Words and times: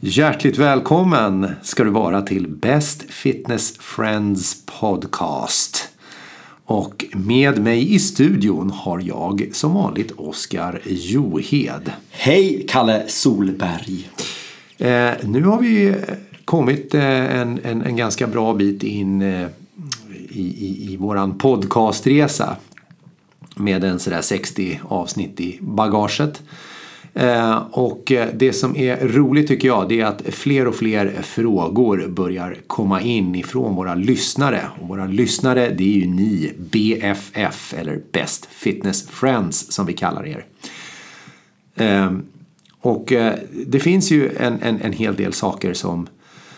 Hjärtligt 0.00 0.58
välkommen 0.58 1.50
ska 1.62 1.84
du 1.84 1.90
vara 1.90 2.22
till 2.22 2.48
Best 2.48 3.10
Fitness 3.10 3.78
Friends 3.78 4.62
Podcast. 4.80 5.88
Och 6.64 7.04
med 7.12 7.62
mig 7.62 7.94
i 7.94 7.98
studion 7.98 8.70
har 8.70 9.00
jag 9.00 9.48
som 9.52 9.74
vanligt 9.74 10.12
Oskar 10.16 10.80
Johed. 10.84 11.92
Hej 12.10 12.66
Kalle 12.68 13.04
Solberg. 13.08 14.10
Eh, 14.78 15.10
nu 15.22 15.44
har 15.44 15.60
vi 15.60 15.94
kommit 16.44 16.94
eh, 16.94 17.40
en, 17.40 17.60
en, 17.64 17.82
en, 17.82 17.96
ganska 17.96 18.26
bra 18.26 18.54
bit 18.54 18.82
in 18.82 19.22
eh, 19.22 19.48
i, 20.28 20.42
i, 20.42 20.92
i 20.92 20.96
våran 20.96 21.38
podcastresa. 21.38 22.56
Med 23.56 23.84
en 23.84 23.98
sådär 23.98 24.22
60 24.22 24.80
avsnitt 24.88 25.40
i 25.40 25.58
bagaget. 25.60 26.42
Eh, 27.18 27.56
och 27.70 28.12
det 28.34 28.52
som 28.52 28.76
är 28.76 29.08
roligt 29.08 29.48
tycker 29.48 29.68
jag 29.68 29.88
det 29.88 30.00
är 30.00 30.04
att 30.04 30.22
fler 30.26 30.66
och 30.66 30.74
fler 30.74 31.22
frågor 31.22 32.08
börjar 32.08 32.56
komma 32.66 33.00
in 33.00 33.34
ifrån 33.34 33.74
våra 33.74 33.94
lyssnare. 33.94 34.60
Och 34.80 34.88
våra 34.88 35.06
lyssnare 35.06 35.74
det 35.78 35.84
är 35.84 35.98
ju 35.98 36.06
ni 36.06 36.52
BFF 36.58 37.74
eller 37.74 38.00
Best 38.12 38.46
Fitness 38.46 39.08
Friends 39.08 39.72
som 39.72 39.86
vi 39.86 39.92
kallar 39.92 40.26
er. 40.26 40.46
Ehm, 41.76 42.22
och 42.80 43.12
eh, 43.12 43.34
det 43.66 43.80
finns 43.80 44.10
ju 44.10 44.36
en, 44.36 44.58
en, 44.62 44.80
en 44.80 44.92
hel 44.92 45.16
del 45.16 45.32
saker 45.32 45.74
som, 45.74 46.06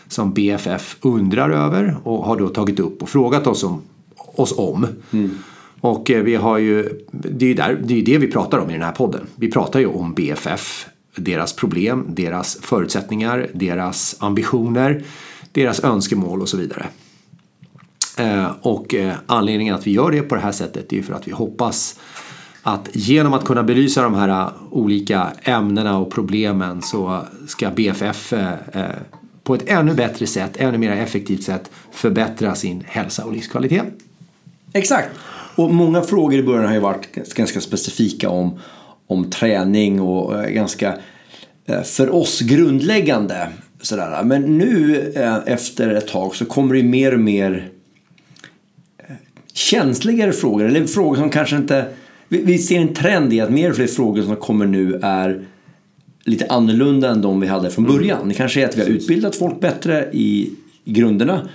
som 0.08 0.32
BFF 0.32 0.96
undrar 1.00 1.50
över 1.50 1.96
och 2.04 2.24
har 2.24 2.36
då 2.36 2.48
tagit 2.48 2.80
upp 2.80 3.02
och 3.02 3.08
frågat 3.08 3.46
oss 3.46 3.64
om. 3.64 3.82
Oss 4.16 4.54
om. 4.58 4.86
Mm. 5.10 5.38
Och 5.80 6.10
eh, 6.10 6.22
vi 6.22 6.34
har 6.34 6.58
ju, 6.58 6.88
det 7.12 7.44
är 7.44 7.48
ju 7.48 7.54
där, 7.54 7.78
det, 7.84 7.98
är 7.98 8.02
det 8.02 8.18
vi 8.18 8.26
pratar 8.26 8.58
om 8.58 8.70
i 8.70 8.72
den 8.72 8.82
här 8.82 8.92
podden. 8.92 9.26
Vi 9.36 9.50
pratar 9.50 9.80
ju 9.80 9.86
om 9.86 10.14
BFF, 10.14 10.86
deras 11.16 11.52
problem, 11.52 12.06
deras 12.08 12.58
förutsättningar, 12.60 13.48
deras 13.54 14.16
ambitioner, 14.18 15.02
deras 15.52 15.84
önskemål 15.84 16.40
och 16.40 16.48
så 16.48 16.56
vidare. 16.56 16.86
Eh, 18.18 18.50
och 18.60 18.94
eh, 18.94 19.14
anledningen 19.26 19.74
att 19.74 19.86
vi 19.86 19.92
gör 19.92 20.10
det 20.10 20.22
på 20.22 20.34
det 20.34 20.40
här 20.40 20.52
sättet 20.52 20.92
är 20.92 21.02
för 21.02 21.14
att 21.14 21.28
vi 21.28 21.32
hoppas 21.32 22.00
att 22.62 22.88
genom 22.92 23.32
att 23.32 23.44
kunna 23.44 23.62
belysa 23.62 24.02
de 24.02 24.14
här 24.14 24.50
olika 24.70 25.32
ämnena 25.42 25.98
och 25.98 26.12
problemen 26.12 26.82
så 26.82 27.22
ska 27.46 27.70
BFF 27.70 28.32
på 29.48 29.54
ett 29.54 29.68
ännu 29.68 29.94
bättre 29.94 30.26
sätt, 30.26 30.56
ännu 30.56 30.78
mer 30.78 30.90
effektivt 30.90 31.42
sätt 31.42 31.70
förbättra 31.90 32.54
sin 32.54 32.84
hälsa 32.86 33.24
och 33.24 33.32
livskvalitet. 33.32 33.84
Exakt. 34.72 35.08
Och 35.58 35.74
många 35.74 36.02
frågor 36.02 36.38
i 36.38 36.42
början 36.42 36.66
har 36.66 36.74
ju 36.74 36.80
varit 36.80 37.14
ganska 37.34 37.60
specifika 37.60 38.28
om, 38.28 38.58
om 39.06 39.30
träning 39.30 40.00
och 40.00 40.44
eh, 40.44 40.50
ganska 40.50 40.98
eh, 41.66 41.82
för 41.82 42.14
oss 42.14 42.40
grundläggande. 42.40 43.48
Sådär. 43.80 44.22
Men 44.24 44.58
nu 44.58 44.96
eh, 45.16 45.38
efter 45.46 45.94
ett 45.94 46.06
tag 46.06 46.36
så 46.36 46.44
kommer 46.44 46.74
det 46.74 46.80
ju 46.80 46.88
mer 46.88 47.14
och 47.14 47.20
mer 47.20 47.68
känsligare 49.52 50.32
frågor. 50.32 50.64
Eller 50.64 50.86
frågor 50.86 51.16
som 51.16 51.30
kanske 51.30 51.56
inte... 51.56 51.84
Vi 52.28 52.58
ser 52.58 52.80
en 52.80 52.94
trend 52.94 53.32
i 53.32 53.40
att 53.40 53.50
mer 53.50 53.70
och 53.70 53.76
fler 53.76 53.86
frågor 53.86 54.22
som 54.22 54.36
kommer 54.36 54.66
nu 54.66 55.00
är 55.02 55.46
lite 56.24 56.46
annorlunda 56.46 57.10
än 57.10 57.22
de 57.22 57.40
vi 57.40 57.46
hade 57.46 57.70
från 57.70 57.86
mm. 57.86 57.96
början. 57.96 58.28
Det 58.28 58.34
kanske 58.34 58.62
är 58.62 58.68
att 58.68 58.76
vi 58.76 58.80
har 58.80 58.88
utbildat 58.88 59.36
folk 59.36 59.60
bättre 59.60 60.08
i 60.12 60.50
grunderna. 60.84 61.48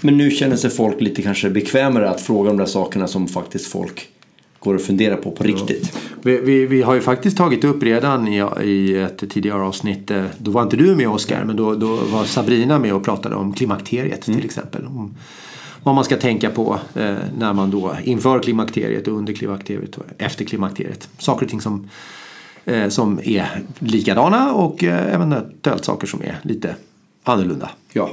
Men 0.00 0.16
nu 0.16 0.30
känner 0.30 0.56
sig 0.56 0.70
folk 0.70 1.00
lite 1.00 1.22
kanske 1.22 1.50
bekvämare 1.50 2.10
att 2.10 2.20
fråga 2.20 2.50
de 2.50 2.56
där 2.56 2.66
sakerna 2.66 3.06
som 3.06 3.28
faktiskt 3.28 3.66
folk 3.66 4.08
går 4.58 4.74
och 4.74 4.80
funderar 4.80 5.16
på 5.16 5.30
på 5.30 5.44
riktigt. 5.44 5.92
Ja. 5.94 6.00
Vi, 6.22 6.40
vi, 6.40 6.66
vi, 6.66 6.82
har 6.82 6.94
ju 6.94 7.00
faktiskt 7.00 7.36
tagit 7.36 7.64
upp 7.64 7.82
redan 7.82 8.28
i, 8.28 8.44
i 8.64 8.96
ett 8.96 9.30
tidigare 9.30 9.62
avsnitt, 9.62 10.10
eh, 10.10 10.24
då 10.38 10.50
var 10.50 10.62
inte 10.62 10.76
du 10.76 10.96
med 10.96 11.08
Oskar, 11.08 11.44
men 11.44 11.56
då, 11.56 11.74
då 11.74 11.96
var 11.96 12.24
Sabrina 12.24 12.78
med 12.78 12.94
och 12.94 13.04
pratade 13.04 13.34
om 13.34 13.52
klimakteriet 13.52 14.28
mm. 14.28 14.40
till 14.40 14.46
exempel. 14.46 14.86
Om 14.86 15.14
vad 15.86 15.94
man 15.94 16.04
ska 16.04 16.16
tänka 16.16 16.50
på 16.50 16.78
eh, 16.94 17.16
när 17.38 17.52
man 17.52 17.70
då 17.70 17.96
inför 18.04 18.38
klimakteriet 18.38 19.08
och 19.08 19.14
under 19.14 19.32
klimakteriet 19.32 19.96
och 19.96 20.04
efter 20.18 20.44
klimakteriet. 20.44 21.08
Saker 21.18 21.44
och 21.44 21.50
ting 21.50 21.60
som, 21.60 21.90
eh, 22.64 22.88
som 22.88 23.20
är 23.24 23.62
likadana 23.78 24.52
och 24.52 24.84
eh, 24.84 25.14
eventuellt 25.14 25.84
saker 25.84 26.06
som 26.06 26.22
är 26.22 26.38
lite 26.42 26.74
annorlunda. 27.22 27.70
Ja. 27.92 28.10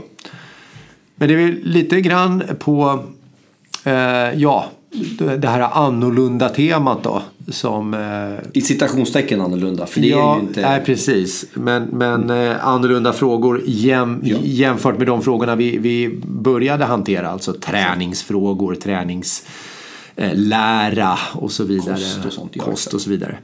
Men 1.23 1.27
det 1.27 1.33
är 1.33 1.45
väl 1.45 1.59
lite 1.63 2.01
grann 2.01 2.43
på 2.59 3.03
eh, 3.83 3.93
ja, 4.35 4.65
det 5.37 5.47
här 5.47 5.59
annorlunda 5.59 6.49
temat 6.49 7.03
då. 7.03 7.21
Som, 7.47 7.93
eh, 7.93 8.33
I 8.53 8.61
citationstecken 8.61 9.41
annorlunda. 9.41 9.85
För 9.85 10.01
det 10.01 10.07
ja, 10.07 10.33
är 10.33 10.35
ju 10.35 10.41
inte... 10.47 10.61
nej, 10.61 10.81
precis. 10.85 11.45
Men, 11.53 11.83
men 11.83 12.29
eh, 12.29 12.67
annorlunda 12.67 13.13
frågor 13.13 13.61
jäm, 13.65 14.21
ja. 14.23 14.37
jämfört 14.41 14.97
med 14.97 15.07
de 15.07 15.21
frågorna 15.21 15.55
vi, 15.55 15.77
vi 15.77 16.21
började 16.25 16.85
hantera. 16.85 17.29
Alltså 17.29 17.53
träningsfrågor, 17.53 18.75
träningslära 18.75 21.11
eh, 21.11 21.37
och 21.37 21.51
så 21.51 21.63
vidare. 21.63 21.95
Kost 21.95 22.25
och 22.25 22.33
sånt. 22.33 22.57
Kost 22.57 22.93
och 22.93 23.01
så 23.01 23.09
vidare. 23.09 23.37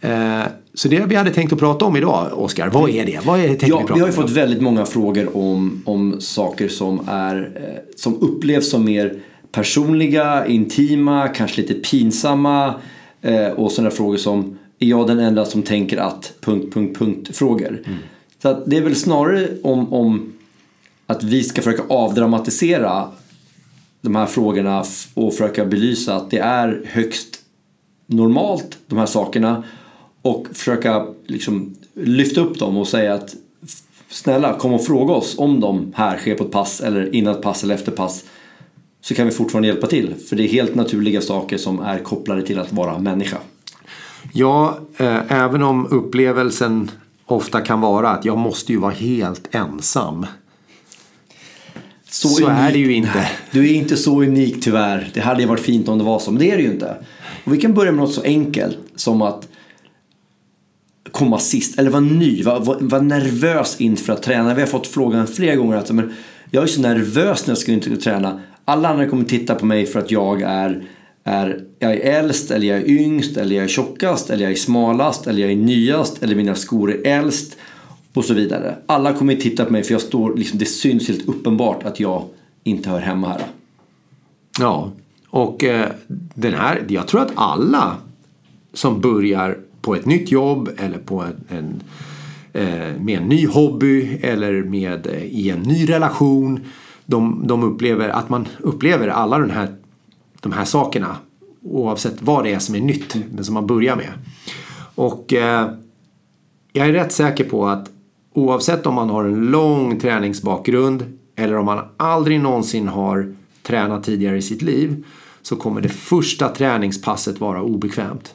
Eh, 0.00 0.42
så 0.74 0.88
det 0.88 1.06
vi 1.06 1.14
hade 1.14 1.30
tänkt 1.30 1.52
att 1.52 1.58
prata 1.58 1.84
om 1.84 1.96
idag, 1.96 2.30
Oskar, 2.32 2.68
vad 2.68 2.90
är 2.90 3.06
det? 3.06 3.20
Vad 3.24 3.40
är 3.40 3.48
det 3.48 3.66
ja, 3.66 3.84
vi, 3.88 3.94
vi 3.94 4.00
har 4.00 4.06
ju 4.06 4.12
fått 4.12 4.30
väldigt 4.30 4.60
många 4.60 4.86
frågor 4.86 5.36
om, 5.36 5.82
om 5.84 6.20
saker 6.20 6.68
som, 6.68 7.08
är, 7.08 7.52
eh, 7.56 7.96
som 7.96 8.20
upplevs 8.20 8.70
som 8.70 8.84
mer 8.84 9.22
personliga, 9.52 10.46
intima, 10.46 11.28
kanske 11.28 11.60
lite 11.60 11.74
pinsamma 11.74 12.74
eh, 13.22 13.48
och 13.48 13.72
sådana 13.72 13.90
frågor 13.90 14.16
som 14.16 14.58
är 14.78 14.86
jag 14.86 15.06
den 15.06 15.18
enda 15.18 15.44
som 15.44 15.62
tänker 15.62 15.96
att... 15.96 16.32
punkt, 16.40 16.74
punkt, 16.74 16.98
punkt 16.98 17.36
frågor. 17.36 17.82
Mm. 17.86 17.98
Så 18.42 18.48
att 18.48 18.62
det 18.66 18.76
är 18.76 18.82
väl 18.82 18.96
snarare 18.96 19.48
om, 19.62 19.92
om 19.92 20.32
att 21.06 21.24
vi 21.24 21.42
ska 21.42 21.62
försöka 21.62 21.82
avdramatisera 21.88 23.08
de 24.00 24.16
här 24.16 24.26
frågorna 24.26 24.84
och 25.14 25.32
försöka 25.32 25.64
belysa 25.64 26.16
att 26.16 26.30
det 26.30 26.38
är 26.38 26.82
högst 26.86 27.40
normalt 28.06 28.78
de 28.86 28.98
här 28.98 29.06
sakerna 29.06 29.64
och 30.22 30.46
försöka 30.52 31.06
liksom 31.26 31.76
lyfta 31.94 32.40
upp 32.40 32.58
dem 32.58 32.76
och 32.76 32.88
säga 32.88 33.14
att 33.14 33.34
snälla 34.08 34.58
kom 34.58 34.72
och 34.72 34.84
fråga 34.84 35.14
oss 35.14 35.38
om 35.38 35.60
de 35.60 35.92
här 35.96 36.18
sker 36.18 36.34
på 36.34 36.44
ett 36.44 36.50
pass 36.50 36.80
eller 36.80 37.14
innan 37.14 37.34
ett 37.34 37.42
pass 37.42 37.64
eller 37.64 37.74
efter 37.74 37.92
pass 37.92 38.24
så 39.00 39.14
kan 39.14 39.26
vi 39.26 39.32
fortfarande 39.32 39.68
hjälpa 39.68 39.86
till 39.86 40.14
för 40.28 40.36
det 40.36 40.42
är 40.42 40.48
helt 40.48 40.74
naturliga 40.74 41.20
saker 41.20 41.56
som 41.56 41.80
är 41.80 41.98
kopplade 41.98 42.42
till 42.42 42.58
att 42.58 42.72
vara 42.72 42.98
människa. 42.98 43.38
Ja, 44.32 44.78
eh, 44.96 45.32
även 45.32 45.62
om 45.62 45.86
upplevelsen 45.86 46.90
ofta 47.26 47.60
kan 47.60 47.80
vara 47.80 48.10
att 48.10 48.24
jag 48.24 48.38
måste 48.38 48.72
ju 48.72 48.78
vara 48.78 48.92
helt 48.92 49.54
ensam. 49.54 50.26
Så, 52.10 52.28
så 52.28 52.46
är 52.46 52.72
det 52.72 52.78
ju 52.78 52.94
inte. 52.94 53.30
Du 53.50 53.70
är 53.70 53.74
inte 53.74 53.96
så 53.96 54.22
unik 54.22 54.64
tyvärr. 54.64 55.10
Det 55.14 55.20
hade 55.20 55.42
ju 55.42 55.48
varit 55.48 55.60
fint 55.60 55.88
om 55.88 55.98
det 55.98 56.04
var 56.04 56.18
så, 56.18 56.30
men 56.30 56.40
det 56.40 56.50
är 56.50 56.56
det 56.56 56.62
ju 56.62 56.70
inte. 56.70 56.96
Och 57.44 57.54
vi 57.54 57.60
kan 57.60 57.74
börja 57.74 57.92
med 57.92 58.00
något 58.00 58.14
så 58.14 58.22
enkelt 58.22 58.78
som 58.96 59.22
att 59.22 59.48
komma 61.20 61.38
sist 61.38 61.78
eller 61.78 61.90
vara 61.90 62.00
ny, 62.00 62.42
vara 62.42 62.58
var, 62.58 62.76
var 62.80 63.00
nervös 63.00 63.80
inför 63.80 64.12
att 64.12 64.22
träna. 64.22 64.54
Vi 64.54 64.60
har 64.60 64.68
fått 64.68 64.86
frågan 64.86 65.26
flera 65.26 65.56
gånger 65.56 65.76
att 65.76 65.90
men, 65.90 66.12
jag 66.50 66.62
är 66.62 66.66
så 66.66 66.80
nervös 66.80 67.46
när 67.46 67.50
jag 67.50 67.58
ska 67.58 67.72
inte 67.72 67.96
träna. 67.96 68.40
Alla 68.64 68.88
andra 68.88 69.06
kommer 69.06 69.24
titta 69.24 69.54
på 69.54 69.66
mig 69.66 69.86
för 69.86 69.98
att 69.98 70.10
jag 70.10 70.42
är, 70.42 70.84
är, 71.24 71.64
jag 71.78 71.92
är 71.92 72.18
äldst 72.18 72.50
eller 72.50 72.66
jag 72.66 72.78
är 72.78 72.88
yngst 72.88 73.36
eller 73.36 73.56
jag 73.56 73.64
är 73.64 73.68
tjockast 73.68 74.30
eller 74.30 74.42
jag 74.42 74.52
är 74.52 74.56
smalast 74.56 75.26
eller 75.26 75.42
jag 75.42 75.50
är 75.50 75.56
nyast 75.56 76.22
eller 76.22 76.34
mina 76.34 76.54
skor 76.54 76.90
är 76.90 77.18
äldst 77.18 77.56
och 78.14 78.24
så 78.24 78.34
vidare. 78.34 78.76
Alla 78.86 79.12
kommer 79.12 79.34
titta 79.34 79.64
på 79.64 79.72
mig 79.72 79.82
för 79.82 79.92
jag 79.92 80.02
står, 80.02 80.36
liksom, 80.36 80.58
det 80.58 80.64
syns 80.64 81.08
helt 81.08 81.28
uppenbart 81.28 81.82
att 81.84 82.00
jag 82.00 82.24
inte 82.64 82.90
hör 82.90 83.00
hemma 83.00 83.28
här. 83.28 83.42
Ja, 84.58 84.90
och 85.30 85.64
eh, 85.64 85.86
den 86.34 86.54
här, 86.54 86.84
jag 86.88 87.08
tror 87.08 87.20
att 87.20 87.32
alla 87.34 87.96
som 88.72 89.00
börjar 89.00 89.58
på 89.80 89.94
ett 89.94 90.06
nytt 90.06 90.30
jobb 90.30 90.70
eller 90.78 90.98
på 90.98 91.20
en, 91.20 91.44
en 91.48 91.82
eh, 92.52 93.00
med 93.00 93.18
en 93.18 93.28
ny 93.28 93.46
hobby 93.46 94.18
eller 94.22 94.62
med, 94.62 95.06
eh, 95.06 95.24
i 95.24 95.50
en 95.50 95.60
ny 95.60 95.88
relation. 95.88 96.60
De, 97.06 97.46
de 97.46 97.62
upplever 97.62 98.08
att 98.08 98.28
man 98.28 98.48
upplever 98.58 99.08
alla 99.08 99.38
den 99.38 99.50
här, 99.50 99.74
de 100.40 100.52
här 100.52 100.64
sakerna 100.64 101.16
oavsett 101.62 102.22
vad 102.22 102.44
det 102.44 102.52
är 102.52 102.58
som 102.58 102.74
är 102.74 102.80
nytt, 102.80 103.16
men 103.34 103.44
som 103.44 103.54
man 103.54 103.66
börjar 103.66 103.96
med. 103.96 104.12
Och 104.94 105.32
eh, 105.32 105.70
jag 106.72 106.88
är 106.88 106.92
rätt 106.92 107.12
säker 107.12 107.44
på 107.44 107.68
att 107.68 107.90
oavsett 108.32 108.86
om 108.86 108.94
man 108.94 109.10
har 109.10 109.24
en 109.24 109.46
lång 109.46 110.00
träningsbakgrund 110.00 111.18
eller 111.36 111.56
om 111.56 111.66
man 111.66 111.84
aldrig 111.96 112.40
någonsin 112.40 112.88
har 112.88 113.34
tränat 113.62 114.04
tidigare 114.04 114.36
i 114.36 114.42
sitt 114.42 114.62
liv 114.62 115.04
så 115.42 115.56
kommer 115.56 115.80
det 115.80 115.88
första 115.88 116.48
träningspasset 116.48 117.40
vara 117.40 117.62
obekvämt. 117.62 118.34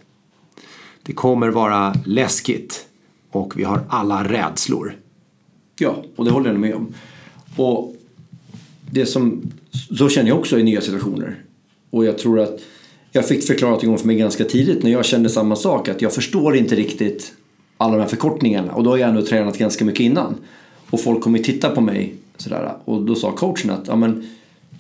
Det 1.06 1.14
kommer 1.14 1.50
vara 1.50 1.96
läskigt 2.06 2.86
och 3.32 3.60
vi 3.60 3.64
har 3.64 3.82
alla 3.90 4.24
rädslor. 4.24 4.96
Ja, 5.80 6.04
och 6.16 6.26
det 6.26 6.32
håller 6.32 6.50
jag 6.50 6.60
med 6.60 6.76
om. 6.76 6.94
Och 7.56 7.96
det 8.92 9.06
som, 9.06 9.52
så 9.98 10.10
känner 10.10 10.30
jag 10.30 10.40
också 10.40 10.60
i 10.60 10.64
nya 10.64 10.82
situationer. 10.82 11.44
Och 11.90 12.06
jag 12.06 12.18
tror 12.18 12.40
att 12.40 12.60
jag 13.12 13.28
fick 13.28 13.48
förklarat 13.48 13.84
en 13.84 13.90
gång 13.90 13.98
för 13.98 14.08
mig 14.08 14.16
ganska 14.16 14.46
tidigt 14.46 14.84
när 14.84 14.92
jag 14.92 15.06
kände 15.06 15.30
samma 15.30 15.56
sak 15.56 15.90
att 15.90 16.02
jag 16.02 16.14
förstår 16.14 16.56
inte 16.56 16.76
riktigt 16.76 17.34
alla 17.78 17.94
de 17.94 18.02
här 18.02 18.10
förkortningarna. 18.10 18.74
Och 18.74 18.84
då 18.84 18.90
har 18.90 18.98
jag 18.98 19.10
ändå 19.10 19.22
tränat 19.22 19.58
ganska 19.58 19.86
mycket 19.86 20.02
innan. 20.02 20.36
Och 20.90 21.02
folk 21.02 21.22
kommer 21.22 21.40
titta 21.40 21.70
på 21.70 21.82
mig 21.82 22.16
sådär. 22.38 22.74
Och 22.86 23.02
då 23.02 23.16
sa 23.16 23.32
coachen 23.32 23.70
att 23.70 23.88
ja, 23.88 23.96
men, 23.96 24.30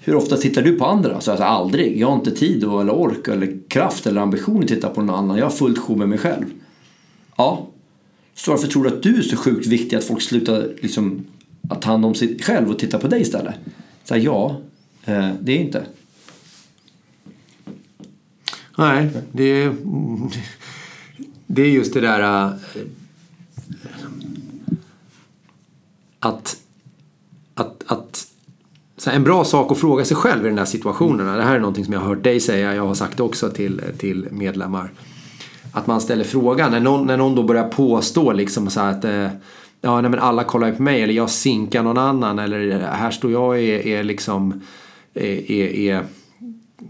hur 0.05 0.15
ofta 0.15 0.37
tittar 0.37 0.61
du 0.61 0.77
på 0.77 0.85
andra? 0.85 1.21
Så 1.21 1.31
alltså, 1.31 1.43
aldrig. 1.43 1.99
Jag 1.99 2.07
har 2.07 2.15
inte 2.15 2.31
tid 2.31 2.63
eller 2.63 2.89
ork 2.89 3.27
eller 3.27 3.57
kraft 3.67 4.07
eller 4.07 4.21
ambition 4.21 4.63
att 4.63 4.67
titta 4.67 4.89
på 4.89 5.01
någon 5.01 5.15
annan. 5.15 5.37
Jag 5.37 5.45
har 5.45 5.51
fullt 5.51 5.79
sjå 5.79 5.95
med 5.95 6.09
mig 6.09 6.17
själv. 6.17 6.45
Ja. 7.37 7.67
Så 8.33 8.51
varför 8.51 8.67
tror 8.67 8.83
du 8.83 8.89
att 8.89 9.03
du 9.03 9.17
är 9.17 9.21
så 9.21 9.37
sjukt 9.37 9.67
viktig 9.67 9.95
att 9.97 10.03
folk 10.03 10.21
slutar 10.21 10.69
liksom, 10.81 11.25
att 11.69 11.81
ta 11.81 11.91
hand 11.91 12.05
om 12.05 12.15
sig 12.15 12.39
själv 12.39 12.69
och 12.69 12.79
titta 12.79 12.99
på 12.99 13.07
dig 13.07 13.21
istället? 13.21 13.55
Så 14.03 14.13
här, 14.13 14.21
ja, 14.21 14.61
eh, 15.05 15.29
det 15.41 15.51
är 15.51 15.59
inte. 15.59 15.85
Nej, 18.77 19.09
det 19.31 19.43
är, 19.43 19.75
det 21.47 21.61
är 21.61 21.69
just 21.69 21.93
det 21.93 22.01
där 22.01 22.45
eh, 22.45 22.53
att 26.19 26.57
så 29.05 29.11
en 29.11 29.23
bra 29.23 29.43
sak 29.43 29.71
att 29.71 29.77
fråga 29.77 30.05
sig 30.05 30.17
själv 30.17 30.45
i 30.45 30.49
den 30.49 30.57
här 30.57 30.65
situationen. 30.65 31.37
Det 31.37 31.43
här 31.43 31.55
är 31.55 31.59
någonting 31.59 31.85
som 31.85 31.93
jag 31.93 31.99
har 31.99 32.07
hört 32.07 32.23
dig 32.23 32.39
säga, 32.39 32.75
jag 32.75 32.87
har 32.87 32.93
sagt 32.93 33.17
det 33.17 33.23
också 33.23 33.49
till, 33.49 33.81
till 33.97 34.27
medlemmar. 34.31 34.91
Att 35.71 35.87
man 35.87 36.01
ställer 36.01 36.23
frågan, 36.23 36.71
när 36.71 36.79
någon, 36.79 37.07
när 37.07 37.17
någon 37.17 37.35
då 37.35 37.43
börjar 37.43 37.67
påstå 37.67 38.33
liksom 38.33 38.69
så 38.69 38.79
att 38.79 39.05
eh, 39.05 39.27
ja, 39.81 40.01
nej, 40.01 40.11
men 40.11 40.19
alla 40.19 40.43
kollar 40.43 40.71
på 40.71 40.81
mig 40.81 41.01
eller 41.01 41.13
jag 41.13 41.29
sinkar 41.29 41.83
någon 41.83 41.97
annan 41.97 42.39
eller 42.39 42.79
här 42.79 43.11
står 43.11 43.31
jag 43.31 43.47
och 43.47 43.57
är, 43.57 43.87
är 43.87 44.03
liksom 44.03 44.61
är, 45.13 45.51
är, 45.51 45.67
är 45.67 46.05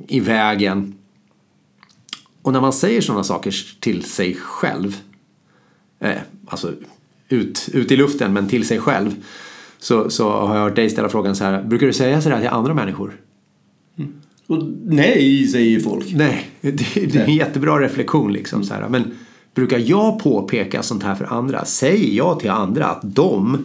i 0.07 0.19
vägen. 0.19 0.95
Och 2.41 2.53
när 2.53 2.61
man 2.61 2.73
säger 2.73 3.01
sådana 3.01 3.23
saker 3.23 3.79
till 3.79 4.03
sig 4.03 4.35
själv, 4.35 4.97
eh, 5.99 6.17
alltså 6.47 6.73
ut, 7.29 7.69
ut 7.73 7.91
i 7.91 7.97
luften 7.97 8.33
men 8.33 8.49
till 8.49 8.67
sig 8.67 8.79
själv, 8.79 9.15
så, 9.79 10.09
så 10.09 10.31
har 10.31 10.55
jag 10.55 10.63
hört 10.63 10.75
dig 10.75 10.89
ställa 10.89 11.09
frågan 11.09 11.35
så 11.35 11.43
här, 11.43 11.63
brukar 11.63 11.87
du 11.87 11.93
säga 11.93 12.21
sådär 12.21 12.39
till 12.39 12.49
andra 12.49 12.73
människor? 12.73 13.21
Mm. 13.97 14.13
Och 14.47 14.63
nej, 14.85 15.47
säger 15.47 15.69
ju 15.69 15.79
folk. 15.79 16.13
Nej, 16.13 16.49
det, 16.61 16.71
det 16.71 17.15
är 17.15 17.25
en 17.25 17.35
jättebra 17.35 17.79
reflektion 17.81 18.33
liksom. 18.33 18.63
Så 18.63 18.73
här. 18.73 18.89
Men 18.89 19.11
brukar 19.55 19.79
jag 19.79 20.19
påpeka 20.19 20.83
sånt 20.83 21.03
här 21.03 21.15
för 21.15 21.25
andra? 21.25 21.65
Säger 21.65 22.17
jag 22.17 22.39
till 22.39 22.49
andra 22.49 22.85
att 22.85 23.01
de 23.03 23.57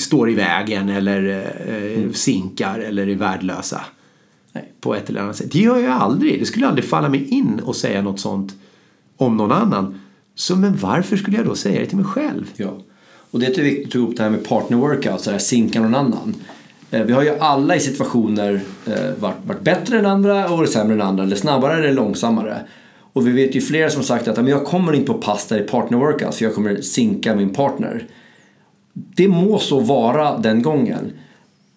står 0.00 0.30
i 0.30 0.34
vägen 0.34 0.88
eller 0.88 1.50
eh, 1.66 1.98
mm. 1.98 2.12
sinkar 2.12 2.78
eller 2.78 3.08
är 3.08 3.14
värdelösa? 3.14 3.80
Nej. 4.52 4.72
På 4.80 4.94
ett 4.94 5.08
eller 5.08 5.20
annat 5.20 5.36
sätt. 5.36 5.52
Det 5.52 5.58
gör 5.58 5.78
jag 5.78 5.92
aldrig. 5.92 6.40
Det 6.40 6.46
skulle 6.46 6.68
aldrig 6.68 6.84
falla 6.84 7.08
mig 7.08 7.28
in 7.28 7.60
att 7.66 7.76
säga 7.76 8.02
något 8.02 8.20
sånt 8.20 8.54
om 9.16 9.36
någon 9.36 9.52
annan. 9.52 10.00
Så 10.34 10.56
men 10.56 10.76
varför 10.76 11.16
skulle 11.16 11.36
jag 11.36 11.46
då 11.46 11.54
säga 11.54 11.80
det 11.80 11.86
till 11.86 11.96
mig 11.96 12.06
själv? 12.06 12.50
Ja. 12.56 12.78
Och 13.34 13.40
det 13.40 13.58
är 13.58 13.62
viktigt 13.62 13.86
att 13.86 13.92
ta 13.92 13.98
upp 13.98 14.16
det 14.16 14.22
här 14.22 14.30
med 14.30 14.44
partner 14.44 14.76
workouts, 14.76 15.24
så 15.24 15.30
här 15.30 15.38
sinka 15.38 15.80
någon 15.80 15.94
annan. 15.94 16.34
Eh, 16.90 17.02
vi 17.02 17.12
har 17.12 17.22
ju 17.22 17.38
alla 17.38 17.76
i 17.76 17.80
situationer 17.80 18.60
eh, 18.86 19.10
varit, 19.20 19.36
varit 19.46 19.60
bättre 19.60 19.98
än 19.98 20.06
andra 20.06 20.48
och 20.50 20.58
varit 20.58 20.70
sämre 20.70 20.94
än 20.94 21.02
andra, 21.02 21.24
eller 21.24 21.36
snabbare 21.36 21.78
eller 21.78 21.92
långsammare. 21.92 22.60
Och 23.12 23.26
vi 23.26 23.32
vet 23.32 23.54
ju 23.54 23.60
flera 23.60 23.90
som 23.90 24.02
sagt 24.02 24.28
att 24.28 24.48
jag 24.48 24.64
kommer 24.64 24.92
inte 24.92 25.12
på 25.12 25.18
pass 25.18 25.46
där 25.46 25.58
i 25.58 25.62
partner 25.62 25.98
workouts 25.98 26.38
för 26.38 26.44
jag 26.44 26.54
kommer 26.54 26.80
sinka 26.80 27.34
min 27.34 27.54
partner. 27.54 28.06
Det 28.92 29.28
må 29.28 29.58
så 29.58 29.80
vara 29.80 30.38
den 30.38 30.62
gången. 30.62 31.12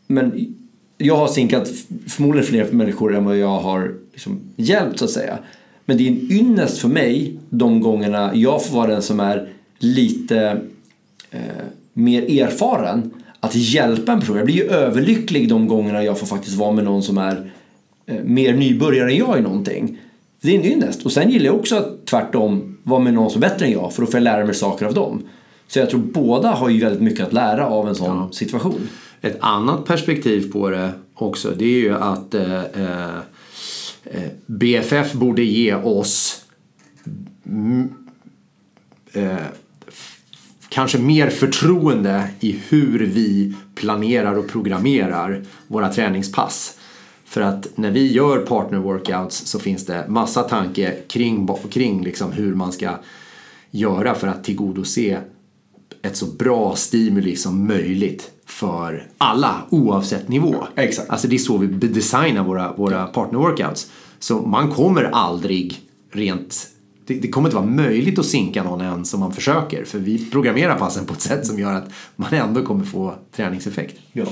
Men 0.07 0.55
jag 0.97 1.15
har 1.15 1.27
sinkat 1.27 1.69
förmodligen 2.07 2.47
fler 2.47 2.71
människor 2.71 3.15
än 3.15 3.25
vad 3.25 3.37
jag 3.37 3.59
har 3.59 3.95
liksom 4.13 4.39
hjälpt 4.55 4.99
så 4.99 5.05
att 5.05 5.11
säga. 5.11 5.37
Men 5.85 5.97
det 5.97 6.07
är 6.07 6.11
en 6.11 6.31
ynnest 6.31 6.77
för 6.77 6.89
mig 6.89 7.37
de 7.49 7.81
gångerna 7.81 8.31
jag 8.35 8.65
får 8.65 8.75
vara 8.75 8.87
den 8.87 9.01
som 9.01 9.19
är 9.19 9.49
lite 9.79 10.61
eh, 11.31 11.39
mer 11.93 12.41
erfaren 12.41 13.13
att 13.39 13.55
hjälpa 13.55 14.11
en 14.11 14.19
person. 14.19 14.37
Jag 14.37 14.45
blir 14.45 14.55
ju 14.55 14.63
överlycklig 14.63 15.49
de 15.49 15.67
gångerna 15.67 16.03
jag 16.03 16.19
får 16.19 16.27
faktiskt 16.27 16.55
vara 16.55 16.71
med 16.71 16.83
någon 16.83 17.03
som 17.03 17.17
är 17.17 17.51
eh, 18.05 18.23
mer 18.23 18.53
nybörjare 18.53 19.11
än 19.11 19.17
jag 19.17 19.39
i 19.39 19.41
någonting. 19.41 19.97
Det 20.41 20.55
är 20.55 20.59
en 20.59 20.65
ynnest. 20.65 21.05
Och 21.05 21.11
sen 21.11 21.31
gillar 21.31 21.45
jag 21.45 21.55
också 21.55 21.75
att 21.75 22.05
tvärtom 22.05 22.77
vara 22.83 22.99
med 22.99 23.13
någon 23.13 23.29
som 23.29 23.43
är 23.43 23.49
bättre 23.49 23.65
än 23.65 23.71
jag 23.71 23.93
för 23.93 24.01
då 24.01 24.05
får 24.05 24.15
jag 24.15 24.23
lära 24.23 24.45
mig 24.45 24.55
saker 24.55 24.85
av 24.85 24.93
dem. 24.93 25.23
Så 25.67 25.79
jag 25.79 25.89
tror 25.89 25.99
båda 25.99 26.51
har 26.51 26.69
ju 26.69 26.79
väldigt 26.79 27.01
mycket 27.01 27.27
att 27.27 27.33
lära 27.33 27.67
av 27.67 27.87
en 27.87 27.95
sån 27.95 28.17
ja. 28.17 28.29
situation. 28.31 28.89
Ett 29.21 29.37
annat 29.39 29.85
perspektiv 29.85 30.51
på 30.51 30.69
det 30.69 30.91
också 31.13 31.51
det 31.57 31.65
är 31.65 31.79
ju 31.79 31.93
att 31.93 32.33
eh, 32.33 32.63
eh, 32.63 33.21
BFF 34.45 35.13
borde 35.13 35.43
ge 35.43 35.75
oss 35.75 36.45
eh, 39.13 39.35
kanske 40.69 40.97
mer 40.97 41.29
förtroende 41.29 42.29
i 42.39 42.59
hur 42.69 42.99
vi 42.99 43.55
planerar 43.75 44.37
och 44.37 44.47
programmerar 44.47 45.43
våra 45.67 45.93
träningspass. 45.93 46.77
För 47.25 47.41
att 47.41 47.67
när 47.75 47.91
vi 47.91 48.11
gör 48.11 48.37
partner 48.37 48.77
workouts 48.77 49.45
så 49.45 49.59
finns 49.59 49.85
det 49.85 50.05
massa 50.07 50.43
tanke 50.43 50.95
kring, 51.07 51.49
kring 51.69 52.03
liksom 52.03 52.31
hur 52.31 52.55
man 52.55 52.71
ska 52.71 52.89
göra 53.71 54.15
för 54.15 54.27
att 54.27 54.43
tillgodose 54.43 55.21
ett 56.01 56.17
så 56.17 56.25
bra 56.25 56.75
stimuli 56.75 57.35
som 57.35 57.67
möjligt 57.67 58.31
för 58.45 59.07
alla 59.17 59.55
oavsett 59.69 60.27
nivå. 60.27 60.55
Exakt. 60.75 61.09
Alltså 61.09 61.27
det 61.27 61.35
är 61.35 61.37
så 61.37 61.57
vi 61.57 61.67
designar 61.67 62.43
våra, 62.43 62.73
våra 62.73 63.07
partner 63.07 63.39
workouts. 63.39 63.91
Så 64.19 64.41
man 64.41 64.71
kommer 64.71 65.03
aldrig 65.03 65.81
rent 66.11 66.67
det, 67.07 67.13
det, 67.13 67.27
kommer 67.27 67.49
inte 67.49 67.55
vara 67.55 67.65
möjligt 67.65 68.19
att 68.19 68.25
sinka 68.25 68.63
någon 68.63 68.81
ens 68.81 69.13
om 69.13 69.19
man 69.19 69.33
försöker. 69.33 69.85
För 69.85 69.99
vi 69.99 70.25
programmerar 70.31 70.75
passen 70.75 71.05
på 71.05 71.13
ett 71.13 71.21
sätt 71.21 71.45
som 71.45 71.59
gör 71.59 71.73
att 71.73 71.89
man 72.15 72.33
ändå 72.33 72.63
kommer 72.63 72.85
få 72.85 73.13
träningseffekt. 73.35 73.95
Ja. 74.11 74.25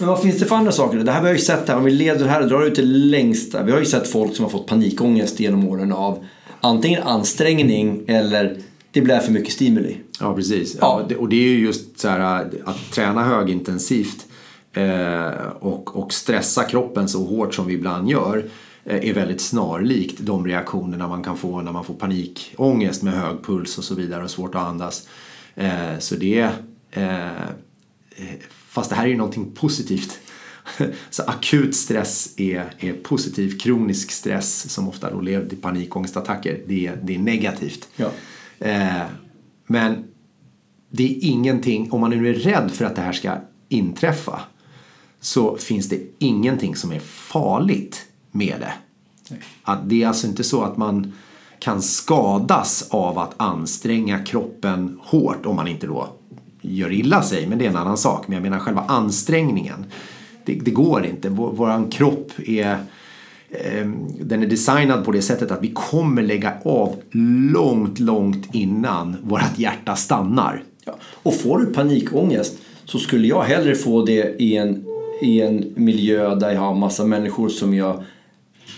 Men 0.00 0.08
vad 0.08 0.22
finns 0.22 0.38
det 0.38 0.44
för 0.44 0.56
andra 0.56 0.72
saker? 0.72 0.98
Det 0.98 1.12
här 1.12 1.20
vi 1.20 1.26
har 1.26 1.34
ju 1.34 1.40
sett 1.40 1.68
här, 1.68 1.76
om 1.76 1.84
vi 1.84 1.90
leder 1.90 2.26
här 2.26 2.42
och 2.42 2.48
drar 2.48 2.66
ut 2.66 2.74
det 2.74 2.82
längsta. 2.82 3.62
Vi 3.62 3.72
har 3.72 3.78
ju 3.78 3.84
sett 3.84 4.08
folk 4.08 4.36
som 4.36 4.44
har 4.44 4.50
fått 4.50 4.66
panikångest 4.66 5.40
genom 5.40 5.68
åren 5.68 5.92
av 5.92 6.24
antingen 6.60 7.02
ansträngning 7.02 8.04
eller 8.06 8.58
det 8.92 9.00
blir 9.00 9.18
för 9.18 9.32
mycket 9.32 9.52
stimuli. 9.52 9.96
Ja, 10.20 10.34
precis. 10.34 10.76
Ja. 10.80 11.08
och 11.18 11.28
det 11.28 11.36
är 11.36 11.48
ju 11.48 11.58
just 11.58 12.00
så 12.00 12.08
här 12.08 12.50
att 12.64 12.92
träna 12.92 13.24
högintensivt 13.24 14.26
eh, 14.72 15.46
och, 15.60 15.96
och 15.96 16.12
stressa 16.12 16.64
kroppen 16.64 17.08
så 17.08 17.24
hårt 17.24 17.54
som 17.54 17.66
vi 17.66 17.74
ibland 17.74 18.10
gör 18.10 18.44
är 18.84 19.14
väldigt 19.14 19.40
snarlikt 19.40 20.18
de 20.20 20.46
reaktionerna 20.46 21.08
man 21.08 21.24
kan 21.24 21.36
få 21.36 21.62
när 21.62 21.72
man 21.72 21.84
får 21.84 21.94
panikångest 21.94 23.02
med 23.02 23.12
hög 23.12 23.44
puls 23.44 23.78
och 23.78 23.84
så 23.84 23.94
vidare 23.94 24.24
och 24.24 24.30
svårt 24.30 24.54
att 24.54 24.62
andas. 24.62 25.08
Eh, 25.54 25.98
så 25.98 26.16
det 26.16 26.50
Fast 28.70 28.90
det 28.90 28.96
här 28.96 29.04
är 29.04 29.08
ju 29.08 29.16
någonting 29.16 29.52
positivt. 29.54 30.18
Så 31.10 31.22
akut 31.22 31.76
stress 31.76 32.34
är, 32.36 32.74
är 32.78 32.92
positiv. 32.92 33.58
Kronisk 33.58 34.10
stress 34.10 34.70
som 34.70 34.88
ofta 34.88 35.10
då 35.10 35.20
leder 35.20 35.48
till 35.48 35.60
panikångestattacker, 35.60 36.62
det, 36.66 36.92
det 37.02 37.14
är 37.14 37.18
negativt. 37.18 37.88
Ja. 37.96 38.10
Eh, 38.58 39.02
men 39.66 40.04
det 40.90 41.04
är 41.04 41.18
ingenting, 41.20 41.92
om 41.92 42.00
man 42.00 42.10
nu 42.10 42.28
är 42.28 42.34
rädd 42.34 42.70
för 42.70 42.84
att 42.84 42.96
det 42.96 43.02
här 43.02 43.12
ska 43.12 43.36
inträffa 43.68 44.40
så 45.20 45.56
finns 45.56 45.88
det 45.88 46.00
ingenting 46.18 46.76
som 46.76 46.92
är 46.92 47.00
farligt 47.00 48.06
med 48.30 48.54
det. 48.60 48.72
Att 49.62 49.88
det 49.88 50.02
är 50.02 50.08
alltså 50.08 50.26
inte 50.26 50.44
så 50.44 50.62
att 50.62 50.76
man 50.76 51.12
kan 51.58 51.82
skadas 51.82 52.88
av 52.90 53.18
att 53.18 53.34
anstränga 53.36 54.18
kroppen 54.18 54.98
hårt 55.02 55.46
om 55.46 55.56
man 55.56 55.68
inte 55.68 55.86
då 55.86 56.08
gör 56.60 56.92
illa 56.92 57.22
sig, 57.22 57.46
men 57.46 57.58
det 57.58 57.64
är 57.64 57.70
en 57.70 57.76
annan 57.76 57.98
sak. 57.98 58.28
Men 58.28 58.34
jag 58.34 58.42
menar 58.42 58.58
själva 58.58 58.84
ansträngningen. 58.88 59.84
Det, 60.44 60.54
det 60.54 60.70
går 60.70 61.06
inte. 61.06 61.28
Vår, 61.28 61.52
våran 61.52 61.90
kropp 61.90 62.32
är 62.46 62.78
Ehm, 63.50 64.06
den 64.20 64.42
är 64.42 64.46
designad 64.46 65.04
på 65.04 65.12
det 65.12 65.22
sättet 65.22 65.50
att 65.50 65.62
vi 65.62 65.70
kommer 65.74 66.22
lägga 66.22 66.52
av 66.64 66.96
långt, 67.52 67.98
långt 67.98 68.54
innan 68.54 69.16
vårt 69.22 69.58
hjärta 69.58 69.96
stannar. 69.96 70.62
Ja. 70.84 70.96
Och 71.02 71.34
får 71.34 71.58
du 71.58 71.66
panikångest 71.66 72.58
så 72.84 72.98
skulle 72.98 73.26
jag 73.26 73.42
hellre 73.42 73.74
få 73.74 74.04
det 74.04 74.36
i 74.38 74.56
en, 74.56 74.84
i 75.22 75.40
en 75.40 75.72
miljö 75.76 76.34
där 76.34 76.50
jag 76.50 76.60
har 76.60 76.74
massa 76.74 77.04
människor 77.04 77.48
som 77.48 77.74
jag 77.74 78.04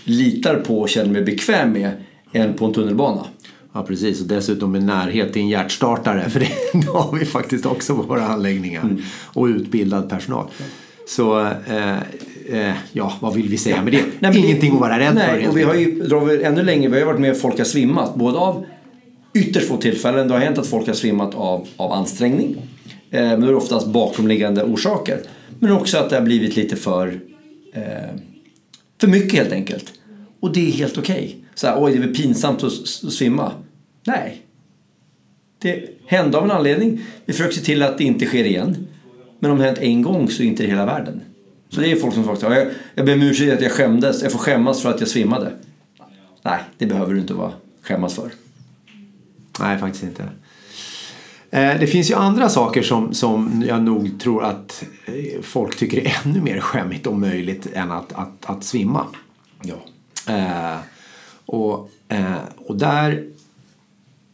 litar 0.03 0.55
på 0.55 0.79
och 0.79 0.89
känner 0.89 1.09
mig 1.09 1.21
bekväm 1.21 1.71
med 1.71 1.91
än 2.31 2.53
på 2.53 2.65
en 2.65 2.73
tunnelbana. 2.73 3.25
Ja 3.73 3.83
precis 3.83 4.21
och 4.21 4.27
dessutom 4.27 4.71
med 4.71 4.83
närhet 4.83 5.33
till 5.33 5.41
en 5.41 5.49
hjärtstartare 5.49 6.29
för 6.29 6.39
det 6.73 6.87
har 6.87 7.17
vi 7.19 7.25
faktiskt 7.25 7.65
också 7.65 7.95
på 7.95 8.01
våra 8.01 8.27
anläggningar. 8.27 8.81
Mm. 8.81 9.01
Och 9.33 9.45
utbildad 9.45 10.09
personal. 10.09 10.45
Så 11.07 11.41
eh, 11.41 11.97
eh, 12.49 12.73
ja, 12.91 13.13
vad 13.19 13.33
vill 13.33 13.49
vi 13.49 13.57
säga 13.57 13.81
med 13.81 13.93
det? 13.93 14.03
Nej, 14.19 14.37
Ingenting 14.37 14.69
det, 14.69 14.75
att 14.75 14.81
vara 14.81 14.99
rädd 14.99 15.15
nej, 15.15 15.41
för. 15.41 15.49
Och 15.49 15.57
vi 15.57 15.63
har 15.63 15.73
ju, 15.73 16.01
drar 16.01 16.25
vi 16.25 16.43
ännu 16.43 16.63
längre, 16.63 16.91
vi 16.91 16.99
har 16.99 17.05
varit 17.05 17.19
med 17.19 17.31
att 17.31 17.41
folk 17.41 17.57
har 17.57 17.65
svimmat. 17.65 18.15
Både 18.15 18.37
av 18.37 18.65
ytterst 19.33 19.67
få 19.67 19.77
tillfällen, 19.77 20.27
det 20.27 20.33
har 20.33 20.41
hänt 20.41 20.57
att 20.57 20.67
folk 20.67 20.87
har 20.87 20.93
svimmat 20.93 21.35
av, 21.35 21.67
av 21.77 21.91
ansträngning. 21.91 22.55
Eh, 23.11 23.21
men 23.21 23.41
det 23.41 23.47
är 23.47 23.55
oftast 23.55 23.87
bakomliggande 23.87 24.63
orsaker. 24.63 25.19
Men 25.59 25.71
också 25.71 25.97
att 25.97 26.09
det 26.09 26.15
har 26.15 26.23
blivit 26.23 26.55
lite 26.55 26.75
för, 26.75 27.19
eh, 27.73 27.83
för 29.03 29.07
mycket 29.07 29.39
helt 29.39 29.51
enkelt. 29.51 29.93
Och 30.39 30.53
det 30.53 30.67
är 30.67 30.71
helt 30.71 30.97
okej. 30.97 31.25
Okay. 31.25 31.35
så 31.55 31.67
här, 31.67 31.83
oj 31.83 31.97
det 31.97 32.03
är 32.03 32.13
pinsamt 32.13 32.63
att 32.63 32.71
att 33.03 33.13
svimma. 33.13 33.51
Nej. 34.03 34.41
Det 35.61 35.89
hände 36.05 36.37
av 36.37 36.43
en 36.43 36.51
anledning. 36.51 37.01
Vi 37.25 37.33
försöker 37.33 37.53
se 37.53 37.61
till 37.61 37.83
att 37.83 37.97
det 37.97 38.03
inte 38.03 38.25
sker 38.25 38.43
igen. 38.43 38.87
Men 39.39 39.51
om 39.51 39.57
det 39.57 39.63
hänt 39.63 39.77
en 39.77 40.01
gång 40.01 40.29
så 40.29 40.41
är 40.41 40.45
det 40.45 40.49
inte 40.49 40.63
det 40.63 40.69
hela 40.69 40.85
världen. 40.85 41.21
Så 41.69 41.81
det 41.81 41.91
är 41.91 41.95
folk 41.95 42.13
som 42.13 42.23
faktiskt 42.23 42.51
jag, 42.51 42.67
jag 42.95 43.05
ber 43.05 43.13
om 43.13 43.21
ursäkt 43.21 43.53
att 43.53 43.61
jag 43.61 43.71
skämdes, 43.71 44.23
jag 44.23 44.31
får 44.31 44.39
skämmas 44.39 44.81
för 44.81 44.89
att 44.89 44.99
jag 44.99 45.09
svimmade. 45.09 45.51
Nej, 46.41 46.59
det 46.77 46.85
behöver 46.85 47.13
du 47.13 47.19
inte 47.19 47.33
vara 47.33 47.53
skämmas 47.81 48.15
för. 48.15 48.31
Nej, 49.59 49.77
faktiskt 49.77 50.03
inte. 50.03 50.23
Eh, 51.53 51.79
Det 51.79 51.87
finns 51.87 52.11
ju 52.11 52.15
andra 52.15 52.49
saker 52.49 52.81
som, 52.81 53.13
som 53.13 53.63
jag 53.67 53.83
nog 53.83 54.19
tror 54.19 54.43
att 54.43 54.83
eh, 55.05 55.41
folk 55.41 55.77
tycker 55.77 55.97
är 55.97 56.21
ännu 56.25 56.41
mer 56.41 56.59
skämmigt 56.59 57.07
om 57.07 57.21
möjligt 57.21 57.67
än 57.73 57.91
att, 57.91 58.13
att, 58.13 58.45
att 58.45 58.63
svimma. 58.63 59.05
Ja. 59.63 59.75
Eh, 60.33 60.77
och, 61.45 61.89
eh, 62.07 62.35
och 62.57 62.77
där 62.77 63.23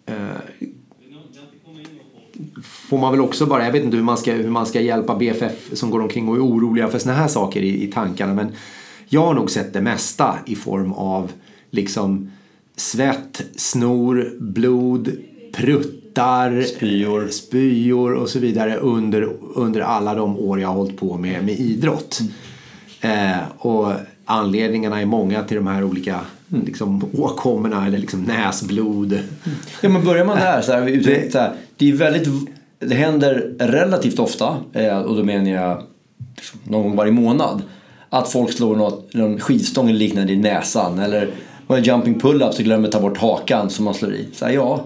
eh, 0.05 0.15
får 2.63 2.97
man 2.97 3.11
väl 3.11 3.21
också 3.21 3.45
bara, 3.45 3.65
jag 3.65 3.71
vet 3.71 3.83
inte 3.83 3.97
hur 3.97 4.03
man 4.03 4.17
ska, 4.17 4.33
hur 4.33 4.49
man 4.49 4.65
ska 4.65 4.81
hjälpa 4.81 5.15
BFF 5.15 5.69
som 5.73 5.89
går 5.89 6.01
omkring 6.01 6.27
och 6.27 6.35
är 6.35 6.45
oroliga 6.45 6.87
för 6.87 6.99
såna 6.99 7.15
här 7.15 7.27
saker 7.27 7.61
i, 7.61 7.83
i 7.83 7.91
tankarna 7.91 8.33
men 8.33 8.47
jag 9.09 9.25
har 9.25 9.33
nog 9.33 9.51
sett 9.51 9.73
det 9.73 9.81
mesta 9.81 10.35
i 10.45 10.55
form 10.55 10.93
av 10.93 11.31
liksom 11.69 12.31
svett, 12.75 13.41
snor, 13.55 14.37
blod, 14.39 15.11
pruttar, 16.09 16.61
Spyor. 16.61 17.27
spyor 17.27 18.13
och 18.13 18.29
så 18.29 18.39
vidare 18.39 18.75
under, 18.75 19.29
under 19.55 19.81
alla 19.81 20.15
de 20.15 20.39
år 20.39 20.61
jag 20.61 20.67
har 20.67 20.75
hållit 20.75 20.97
på 20.97 21.17
med, 21.17 21.43
med 21.43 21.59
idrott. 21.59 22.19
Eh, 23.01 23.37
och 23.57 23.91
anledningarna 24.25 25.01
är 25.01 25.05
många 25.05 25.43
till 25.43 25.57
de 25.57 25.67
här 25.67 25.83
olika 25.83 26.19
liksom, 26.65 27.09
åkommorna 27.17 27.87
eller 27.87 27.97
liksom 27.97 28.23
näsblod. 28.23 29.19
Ja 29.81 29.89
men 29.89 30.05
börjar 30.05 30.25
man 30.25 30.37
där 30.37 30.61
så 30.61 30.71
här, 30.71 30.81
det, 30.81 31.31
så 31.31 31.39
här, 31.39 31.53
det 31.77 31.89
är 31.89 31.93
väldigt, 31.93 32.29
det 32.79 32.95
händer 32.95 33.55
relativt 33.59 34.19
ofta 34.19 34.57
eh, 34.73 34.97
och 34.97 35.15
då 35.15 35.23
menar 35.23 35.49
jag 35.49 35.83
liksom, 36.35 36.59
någon 36.63 36.83
gång 36.83 36.95
varje 36.95 37.11
månad 37.11 37.61
att 38.09 38.29
folk 38.29 38.51
slår 38.51 38.75
något, 38.75 39.13
någon 39.13 39.39
skivstång 39.39 39.89
eller 39.89 39.99
liknande 39.99 40.33
i 40.33 40.37
näsan 40.37 40.99
eller 40.99 41.29
på 41.67 41.75
en 41.75 41.83
jumping 41.83 42.19
pull-up 42.19 42.53
så 42.53 42.63
glömmer 42.63 42.87
ta 42.87 42.99
bort 42.99 43.17
hakan 43.17 43.69
som 43.69 43.85
man 43.85 43.93
slår 43.93 44.13
i. 44.13 44.27
Så 44.33 44.45
här, 44.45 44.53
ja, 44.53 44.85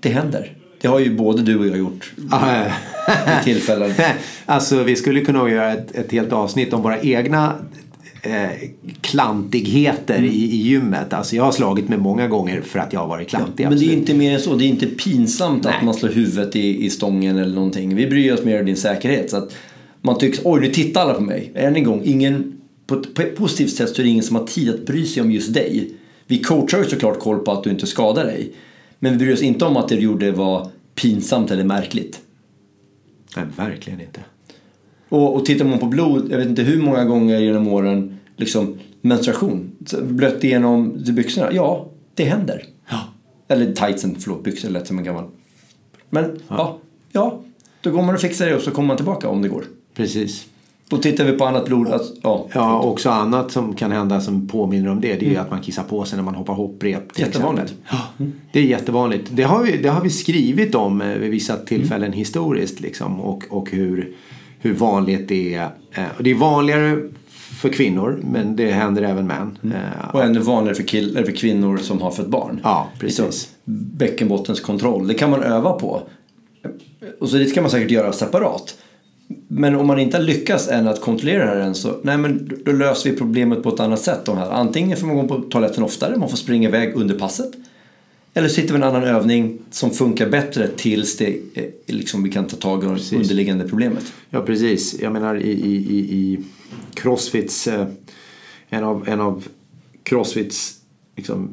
det 0.00 0.08
händer. 0.08 0.52
Det 0.80 0.88
har 0.88 0.98
ju 0.98 1.16
både 1.16 1.42
du 1.42 1.58
och 1.58 1.66
jag 1.66 1.78
gjort 1.78 2.12
vid 2.16 3.44
tillfällen. 3.44 3.92
alltså 4.46 4.82
vi 4.82 4.96
skulle 4.96 5.20
kunna 5.20 5.50
göra 5.50 5.72
ett, 5.72 5.96
ett 5.96 6.12
helt 6.12 6.32
avsnitt 6.32 6.72
om 6.72 6.82
våra 6.82 7.00
egna 7.00 7.54
eh, 8.22 8.68
klantigheter 9.00 10.22
i, 10.22 10.44
i 10.44 10.56
gymmet. 10.56 11.12
Alltså 11.12 11.36
jag 11.36 11.44
har 11.44 11.52
slagit 11.52 11.88
mig 11.88 11.98
många 11.98 12.28
gånger 12.28 12.60
för 12.60 12.78
att 12.78 12.92
jag 12.92 13.00
har 13.00 13.06
varit 13.06 13.28
klantig. 13.28 13.68
Men 13.68 13.78
det 13.78 13.84
är 13.84 13.92
inte 13.92 14.14
mer 14.14 14.34
än 14.34 14.40
så. 14.40 14.54
Det 14.54 14.64
är 14.64 14.68
inte 14.68 14.86
pinsamt 14.86 15.66
att 15.66 15.72
Nej. 15.72 15.84
man 15.84 15.94
slår 15.94 16.10
huvudet 16.10 16.56
i, 16.56 16.84
i 16.84 16.90
stången 16.90 17.38
eller 17.38 17.54
någonting. 17.54 17.94
Vi 17.94 18.06
bryr 18.06 18.32
oss 18.32 18.44
mer 18.44 18.60
om 18.60 18.66
din 18.66 18.76
säkerhet. 18.76 19.30
Så 19.30 19.36
att 19.36 19.54
man 20.02 20.18
tycks, 20.18 20.40
oj 20.44 20.60
nu 20.60 20.68
tittar 20.68 21.00
alla 21.00 21.14
på 21.14 21.20
mig. 21.20 21.52
Än 21.54 21.76
en 21.76 21.84
gång, 21.84 22.02
ingen, 22.04 22.60
på 22.86 22.94
ett, 22.94 23.14
på 23.14 23.22
ett 23.22 23.36
positivt 23.36 23.76
sätt 23.76 23.88
så 23.88 24.02
är 24.02 24.04
det 24.04 24.10
ingen 24.10 24.24
som 24.24 24.36
har 24.36 24.46
tid 24.46 24.70
att 24.70 24.86
bry 24.86 25.06
sig 25.06 25.22
om 25.22 25.32
just 25.32 25.54
dig. 25.54 25.90
Vi 26.26 26.38
coachar 26.38 26.78
ju 26.78 26.84
såklart 26.84 27.18
koll 27.18 27.38
på 27.38 27.52
att 27.52 27.64
du 27.64 27.70
inte 27.70 27.86
skadar 27.86 28.24
dig. 28.24 28.52
Men 28.98 29.12
vi 29.12 29.18
bryr 29.18 29.34
oss 29.34 29.42
inte 29.42 29.64
om 29.64 29.76
att 29.76 29.88
det 29.88 29.94
du 29.94 30.02
gjorde 30.02 30.32
var 30.32 30.70
pinsamt 30.94 31.50
eller 31.50 31.64
märkligt. 31.64 32.20
Nej, 33.36 33.44
verkligen 33.56 34.00
inte. 34.00 34.20
Och, 35.08 35.34
och 35.34 35.44
tittar 35.44 35.64
man 35.64 35.78
på 35.78 35.86
blod, 35.86 36.28
jag 36.30 36.38
vet 36.38 36.48
inte 36.48 36.62
hur 36.62 36.82
många 36.82 37.04
gånger 37.04 37.38
genom 37.38 37.68
åren, 37.68 38.18
liksom 38.36 38.78
menstruation, 39.00 39.70
blött 40.02 40.44
igenom 40.44 41.04
byxorna. 41.04 41.52
Ja, 41.52 41.88
det 42.14 42.24
händer. 42.24 42.64
Ja. 42.90 43.00
Eller 43.48 43.72
tightsen, 43.72 44.16
förlåt, 44.18 44.44
byxor 44.44 44.68
lät 44.68 44.86
som 44.86 44.98
en 44.98 45.04
gammal. 45.04 45.24
Men 46.10 46.40
ja. 46.48 46.78
ja, 47.12 47.42
då 47.80 47.90
går 47.90 48.02
man 48.02 48.14
och 48.14 48.20
fixar 48.20 48.46
det 48.46 48.56
och 48.56 48.62
så 48.62 48.70
kommer 48.70 48.86
man 48.86 48.96
tillbaka 48.96 49.28
om 49.28 49.42
det 49.42 49.48
går. 49.48 49.64
Precis. 49.94 50.46
Då 50.90 50.96
tittar 50.98 51.24
vi 51.24 51.32
på 51.32 51.44
annat 51.44 51.64
blod. 51.66 51.88
Alltså, 51.88 52.14
ja. 52.22 52.46
Ja, 52.52 52.80
också 52.80 53.10
annat 53.10 53.50
som 53.50 53.74
kan 53.74 53.92
hända 53.92 54.20
som 54.20 54.48
påminner 54.48 54.90
om 54.90 55.00
det. 55.00 55.14
Det 55.20 55.26
är 55.26 55.30
ju 55.30 55.36
att 55.36 55.50
man 55.50 55.60
kissar 55.60 55.82
på 55.82 56.04
sig 56.04 56.16
när 56.16 56.24
man 56.24 56.34
hoppar 56.34 56.54
hopprep. 56.54 57.18
Jättevanligt. 57.18 57.74
Ja, 57.90 58.26
det 58.52 58.58
är 58.60 58.64
jättevanligt. 58.64 59.28
Det 59.32 59.42
har 59.42 59.62
vi, 59.62 59.76
det 59.76 59.88
har 59.88 60.00
vi 60.00 60.10
skrivit 60.10 60.74
om 60.74 61.00
eh, 61.00 61.08
vid 61.08 61.30
vissa 61.30 61.56
tillfällen 61.56 62.12
historiskt. 62.12 62.80
Liksom, 62.80 63.20
och 63.20 63.44
och 63.50 63.70
hur, 63.70 64.14
hur 64.58 64.74
vanligt 64.74 65.28
det 65.28 65.54
är. 65.54 65.70
Eh, 65.92 66.04
Och 66.16 66.22
det 66.22 66.30
är 66.30 66.34
vanligare 66.34 66.98
för 67.60 67.68
kvinnor 67.68 68.20
men 68.24 68.56
det 68.56 68.70
händer 68.70 69.02
även 69.02 69.26
män. 69.26 69.58
Eh, 69.64 70.08
Och 70.14 70.24
ännu 70.24 70.40
vanligare 70.40 70.74
för, 70.74 70.82
kill, 70.82 71.22
för 71.24 71.32
kvinnor 71.32 71.76
som 71.78 72.00
har 72.02 72.10
fött 72.10 72.28
barn. 72.28 72.60
Ja, 72.64 72.88
precis. 72.98 73.18
Liksom, 73.24 73.50
bäckenbottens 73.98 74.60
kontroll, 74.60 75.06
det 75.06 75.14
kan 75.14 75.30
man 75.30 75.42
öva 75.42 75.72
på. 75.72 76.02
Och 77.20 77.28
så 77.28 77.36
det 77.36 77.54
kan 77.54 77.62
man 77.62 77.70
säkert 77.70 77.90
göra 77.90 78.12
separat. 78.12 78.74
Men 79.48 79.74
om 79.74 79.86
man 79.86 79.98
inte 79.98 80.16
har 80.16 80.24
lyckats 80.24 80.68
än 80.68 80.88
att 80.88 81.00
kontrollera 81.00 81.44
det 81.44 81.50
här 81.50 81.56
än 81.56 81.74
så 81.74 82.00
nej 82.02 82.18
men 82.18 82.50
då 82.64 82.72
löser 82.72 83.10
vi 83.10 83.16
problemet 83.16 83.62
på 83.62 83.68
ett 83.68 83.80
annat 83.80 84.00
sätt. 84.00 84.24
De 84.24 84.36
här. 84.36 84.50
Antingen 84.50 84.96
får 84.96 85.06
man 85.06 85.16
gå 85.16 85.28
på 85.28 85.42
toaletten 85.42 85.84
oftare, 85.84 86.16
man 86.16 86.28
får 86.28 86.36
springa 86.36 86.68
iväg 86.68 86.94
under 86.94 87.18
passet. 87.18 87.50
Eller 88.34 88.48
sitter 88.48 88.68
vi 88.68 88.76
en 88.76 88.82
annan 88.82 89.04
övning 89.04 89.58
som 89.70 89.90
funkar 89.90 90.28
bättre 90.28 90.68
tills 90.68 91.16
det, 91.16 91.40
eh, 91.54 91.64
liksom, 91.86 92.22
vi 92.22 92.30
kan 92.30 92.46
ta 92.46 92.56
tag 92.56 92.84
i 92.84 92.86
det 92.86 93.16
underliggande 93.16 93.68
problemet. 93.68 94.12
Ja 94.30 94.42
precis. 94.42 95.00
Jag 95.00 95.12
menar 95.12 95.36
i, 95.36 95.50
i, 95.50 95.74
i, 95.74 95.98
i 95.98 96.38
Crossfits 96.94 97.66
eh, 97.66 97.86
en, 98.68 98.84
av, 98.84 99.08
en 99.08 99.20
av 99.20 99.44
Crossfits 100.02 100.78
liksom, 101.16 101.50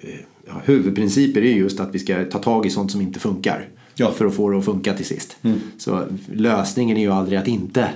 eh, 0.00 0.10
ja, 0.46 0.62
huvudprinciper 0.64 1.40
är 1.40 1.54
just 1.54 1.80
att 1.80 1.94
vi 1.94 1.98
ska 1.98 2.24
ta 2.24 2.38
tag 2.38 2.66
i 2.66 2.70
sånt 2.70 2.92
som 2.92 3.00
inte 3.00 3.20
funkar. 3.20 3.68
Ja. 3.96 4.12
För 4.12 4.26
att 4.26 4.34
få 4.34 4.50
det 4.50 4.58
att 4.58 4.64
funka 4.64 4.94
till 4.94 5.06
sist. 5.06 5.36
Så 5.78 6.02
lösningen 6.32 6.96
är 6.96 7.00
ju 7.00 7.12
aldrig 7.12 7.38
att 7.38 7.48
inte 7.48 7.88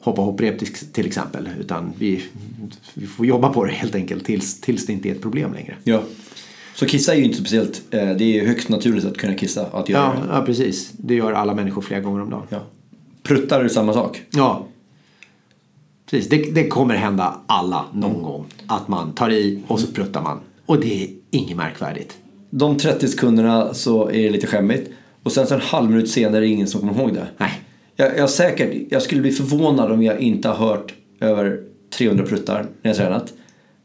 hoppa 0.00 0.22
hopprep 0.22 0.58
till, 0.92 1.06
exempel. 1.06 1.48
Utan 1.60 1.92
vi, 1.98 2.22
vi 2.94 3.06
får 3.06 3.26
jobba 3.26 3.48
på 3.48 3.64
det 3.64 3.72
helt 3.72 3.94
enkelt 3.94 4.24
tills, 4.24 4.60
tills 4.60 4.86
det 4.86 4.92
inte 4.92 5.08
är 5.08 5.12
ett 5.12 5.22
problem 5.22 5.54
längre. 5.54 5.76
Ja. 5.84 6.02
Så 6.74 6.86
kissa 6.86 7.14
är 7.14 7.18
ju 7.18 7.24
inte 7.24 7.36
speciellt, 7.38 7.82
eh, 7.90 8.10
det 8.10 8.40
är 8.40 8.46
högst 8.46 8.68
naturligt 8.68 9.04
att 9.04 9.16
kunna 9.16 9.34
kissa, 9.34 9.66
att 9.66 9.88
göra 9.88 10.02
Ja, 10.14 10.20
det. 10.26 10.34
ja 10.38 10.42
precis. 10.46 10.92
Det 10.96 11.14
gör 11.14 11.32
alla 11.32 11.54
människor 11.54 11.82
flera 11.82 12.00
gånger 12.00 12.22
om 12.22 12.30
dagen. 12.30 12.46
Ja. 12.48 12.60
Pruttar 13.22 13.64
är 13.64 13.68
samma 13.68 13.92
sak. 13.92 14.22
Ja. 14.30 14.66
Precis, 16.10 16.30
det, 16.30 16.54
det 16.54 16.68
kommer 16.68 16.94
hända 16.94 17.40
alla 17.46 17.84
någon 17.94 18.22
gång. 18.22 18.44
Att 18.66 18.88
man 18.88 19.12
tar 19.12 19.30
i 19.30 19.62
och 19.66 19.80
så 19.80 19.86
pruttar 19.86 20.22
man. 20.22 20.40
Och 20.66 20.80
det 20.80 21.04
är 21.04 21.08
inget 21.30 21.56
märkvärdigt. 21.56 22.16
De 22.50 22.78
30 22.78 23.08
sekunderna 23.08 23.74
så 23.74 24.08
är 24.08 24.22
det 24.22 24.30
lite 24.30 24.46
skämmigt. 24.46 24.90
Och 25.24 25.32
sen 25.32 25.46
så 25.46 25.54
en 25.54 25.60
halv 25.60 25.90
minut 25.90 26.10
senare 26.10 26.38
är 26.38 26.40
det 26.40 26.46
ingen 26.46 26.66
som 26.66 26.80
kommer 26.80 27.00
ihåg 27.00 27.14
det. 27.14 27.26
Nej. 27.38 27.60
Jag, 27.96 28.18
jag, 28.18 28.30
säkert, 28.30 28.86
jag 28.90 29.02
skulle 29.02 29.20
bli 29.20 29.30
förvånad 29.32 29.92
om 29.92 30.02
jag 30.02 30.20
inte 30.20 30.48
har 30.48 30.66
hört 30.66 30.94
över 31.20 31.60
300 31.90 32.24
pruttar 32.24 32.66
när 32.82 32.90
jag 32.90 32.96
tränat. 32.96 33.32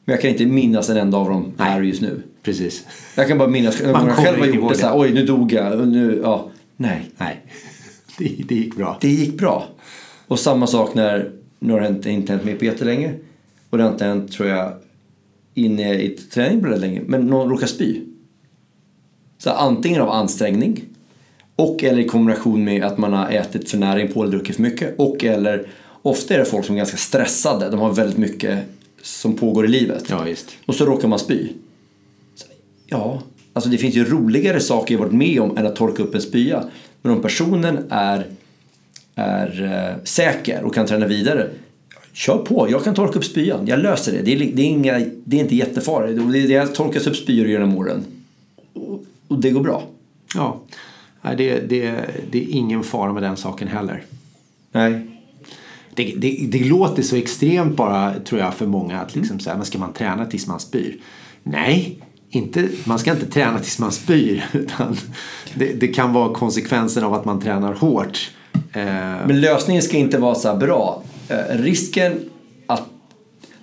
Men 0.06 0.14
jag 0.14 0.22
kan 0.22 0.32
inte 0.32 0.46
minnas 0.46 0.90
en 0.90 0.98
enda 0.98 1.18
av 1.18 1.30
dem 1.30 1.54
här 1.58 1.82
just 1.82 2.02
nu. 2.02 2.24
Precis. 2.44 2.86
Jag 3.16 3.28
kan 3.28 3.38
bara 3.38 3.50
minnas 3.50 3.82
när 3.82 3.90
jag 3.90 4.16
själv 4.16 4.40
har 4.40 4.46
gjort 4.46 4.72
det. 4.72 4.78
Så 4.78 4.88
här. 4.88 5.00
Oj, 5.00 5.14
nu 5.14 5.26
dog 5.26 5.54
jag. 5.54 5.80
Och 5.80 5.88
Nu, 5.88 6.20
ja. 6.24 6.50
Nej, 6.78 7.12
Nej. 7.18 7.46
Det, 8.18 8.36
det 8.48 8.56
gick 8.56 8.76
bra. 8.76 8.98
det 9.02 9.10
gick 9.10 9.38
bra. 9.38 9.68
Och 10.28 10.40
samma 10.40 10.68
sak 10.68 10.96
när, 10.96 11.32
nu 11.60 11.74
har 11.74 11.82
det 11.82 11.88
inte, 11.88 12.10
inte 12.10 12.32
hänt 12.32 12.46
mig 12.46 12.56
på 12.56 12.66
jättelänge. 12.66 13.14
Och 13.70 13.78
det 13.78 13.84
har 13.84 13.92
inte 13.92 14.06
hänt, 14.06 14.32
tror 14.32 14.50
jag, 14.50 14.74
inne 15.54 15.94
i 15.94 16.10
träning 16.10 16.62
på 16.62 16.68
det 16.68 16.78
länge. 16.78 17.02
Men 17.06 17.28
någon 17.28 17.50
råkar 17.50 17.68
spy. 17.68 18.02
Så 19.38 19.50
antingen 19.50 20.02
av 20.02 20.10
ansträngning 20.10 20.84
och 21.60 21.84
eller 21.84 22.00
i 22.00 22.08
kombination 22.08 22.64
med 22.64 22.84
att 22.84 22.98
man 22.98 23.14
har 23.14 23.30
ätit 23.30 23.70
för 23.70 23.78
näring 23.78 24.14
på 24.14 24.24
eller 24.24 24.32
druckit 24.32 24.56
för 24.56 24.64
mycket. 24.64 25.00
Och 25.00 25.24
eller 25.24 25.68
ofta 26.02 26.34
är 26.34 26.38
det 26.38 26.46
folk 26.46 26.66
som 26.66 26.76
är 26.76 26.78
ganska 26.78 26.98
stressade. 26.98 27.70
De 27.70 27.80
har 27.80 27.94
väldigt 27.94 28.18
mycket 28.18 28.60
som 29.02 29.36
pågår 29.36 29.66
i 29.66 29.68
livet. 29.68 30.04
Ja, 30.10 30.24
visst. 30.24 30.50
Och 30.66 30.76
så 30.76 30.86
råkar 30.86 31.08
man 31.08 31.20
spy. 31.20 31.48
Så, 32.36 32.46
Ja, 32.88 33.22
alltså 33.54 33.70
det 33.70 33.78
finns 33.78 33.96
ju 33.96 34.06
roligare 34.06 34.60
saker 34.60 34.94
jag 34.94 35.00
varit 35.00 35.14
med 35.14 35.40
om 35.40 35.58
än 35.58 35.66
att 35.66 35.76
torka 35.76 36.04
upp 36.04 36.16
en 36.16 36.22
spya. 36.22 36.64
Men 37.02 37.12
om 37.12 37.22
personen 37.22 37.80
är, 37.90 38.26
är 39.16 39.64
eh, 39.64 40.04
säker 40.04 40.64
och 40.64 40.76
kan 40.76 40.86
träna 40.86 41.08
vidare. 41.08 41.50
Kör 42.14 42.38
på, 42.38 42.68
jag 42.72 42.84
kan 42.84 42.96
torka 42.96 43.20
upp 43.20 43.26
spyan. 43.26 43.68
Jag 43.68 43.80
löser 43.80 44.12
det. 44.12 44.22
Det 44.22 44.34
är, 44.34 44.52
det 44.54 44.62
är, 44.62 44.66
inga, 44.66 45.00
det 45.24 45.38
är 45.38 45.42
inte 45.42 45.56
jättefarligt. 45.56 46.34
Det, 46.34 46.60
det 46.60 46.68
torkas 46.68 47.08
upp 47.08 47.16
spyor 47.16 47.48
genom 47.48 47.78
åren. 47.78 48.04
Och, 48.74 49.04
och 49.28 49.40
det 49.42 49.52
går 49.52 49.62
bra. 49.62 49.84
Ja. 50.36 50.62
Nej, 51.22 51.36
det, 51.36 51.60
det, 51.60 52.06
det 52.32 52.38
är 52.44 52.50
ingen 52.50 52.84
fara 52.84 53.14
med 53.14 53.24
den 53.24 53.38
saken 53.38 53.68
heller. 53.68 54.04
Nej. 54.72 55.06
Det, 55.96 56.14
det, 56.18 56.48
det 56.52 56.64
låter 56.64 57.04
så 57.04 57.16
extremt 57.16 57.76
bara, 57.76 58.14
tror 58.20 58.42
jag, 58.42 58.54
för 58.54 58.68
många 58.68 59.00
att 59.00 59.16
liksom 59.16 59.40
så 59.40 59.50
här, 59.50 59.58
men 59.58 59.66
ska 59.66 59.78
man 59.78 59.94
träna 59.94 60.26
tills 60.26 60.48
man 60.48 60.60
spyr? 60.60 60.98
Nej, 61.44 62.00
inte, 62.30 62.68
man 62.84 63.00
ska 63.00 63.12
inte 63.12 63.26
träna 63.26 63.60
tills 63.60 63.80
man 63.80 63.92
spyr. 63.92 64.46
Utan 64.54 64.98
det, 65.54 65.74
det 65.74 65.88
kan 65.88 66.14
vara 66.14 66.34
konsekvensen 66.34 67.04
av 67.04 67.14
att 67.14 67.26
man 67.26 67.42
tränar 67.42 67.74
hårt. 67.74 68.32
Eh, 68.54 68.84
Men 69.28 69.42
lösningen 69.42 69.84
ska 69.84 69.98
inte 69.98 70.18
vara 70.18 70.36
så 70.36 70.48
här 70.48 70.58
bra. 70.58 71.04
Eh, 71.30 71.58
risken 71.58 72.20
att... 72.68 72.84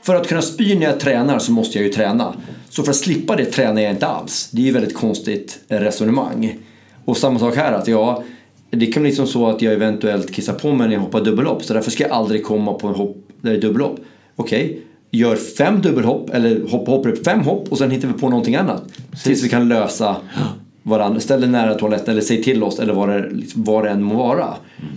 För 0.02 0.14
att 0.14 0.28
kunna 0.28 0.42
spy 0.42 0.74
när 0.78 0.86
jag 0.86 1.00
tränar 1.00 1.38
så 1.38 1.52
måste 1.52 1.78
jag 1.78 1.86
ju 1.86 1.92
träna. 1.92 2.34
Så 2.68 2.82
för 2.82 2.90
att 2.90 2.96
slippa 2.96 3.36
det 3.36 3.44
tränar 3.44 3.82
jag 3.82 3.92
inte 3.92 4.06
alls. 4.06 4.48
Det 4.52 4.62
är 4.62 4.66
ju 4.66 4.72
väldigt 4.72 4.94
konstigt 4.94 5.58
resonemang. 5.68 6.58
Och 7.06 7.16
samma 7.16 7.38
sak 7.38 7.56
här, 7.56 7.72
att 7.72 7.88
jag, 7.88 8.22
det 8.70 8.86
kan 8.86 9.02
bli 9.02 9.12
som 9.12 9.26
så 9.26 9.46
att 9.46 9.62
jag 9.62 9.72
eventuellt 9.72 10.32
kissar 10.32 10.52
på 10.52 10.72
mig 10.72 10.88
när 10.88 10.94
jag 10.94 11.00
hoppar 11.00 11.24
dubbelhopp. 11.24 11.64
Så 11.64 11.74
därför 11.74 11.90
ska 11.90 12.04
jag 12.04 12.12
aldrig 12.12 12.44
komma 12.44 12.74
på 12.74 12.88
en 12.88 12.94
hopp 12.94 13.16
där 13.40 13.50
det 13.50 13.56
är 13.56 13.60
dubbelhopp. 13.60 14.00
Okej, 14.36 14.64
okay, 14.64 14.80
gör 15.10 15.36
fem 15.36 15.80
dubbelhopp 15.80 16.30
eller 16.30 16.68
hopp, 16.68 16.88
hoppar 16.88 17.10
upp 17.10 17.24
fem 17.24 17.40
hopp 17.40 17.68
och 17.68 17.78
sen 17.78 17.90
hittar 17.90 18.08
vi 18.08 18.14
på 18.14 18.28
någonting 18.28 18.56
annat. 18.56 18.82
Precis. 19.10 19.24
Tills 19.24 19.44
vi 19.44 19.48
kan 19.48 19.68
lösa 19.68 20.16
varandra. 20.82 21.20
Ställ 21.20 21.40
dig 21.40 21.50
nära 21.50 21.74
toaletten 21.74 22.10
eller 22.10 22.22
säg 22.22 22.42
till 22.42 22.62
oss 22.62 22.78
eller 22.78 22.94
vad 22.94 23.08
det, 23.08 23.30
liksom, 23.30 23.64
vad 23.64 23.84
det 23.84 23.90
än 23.90 24.02
må 24.02 24.14
vara. 24.14 24.44
Mm. 24.44 24.92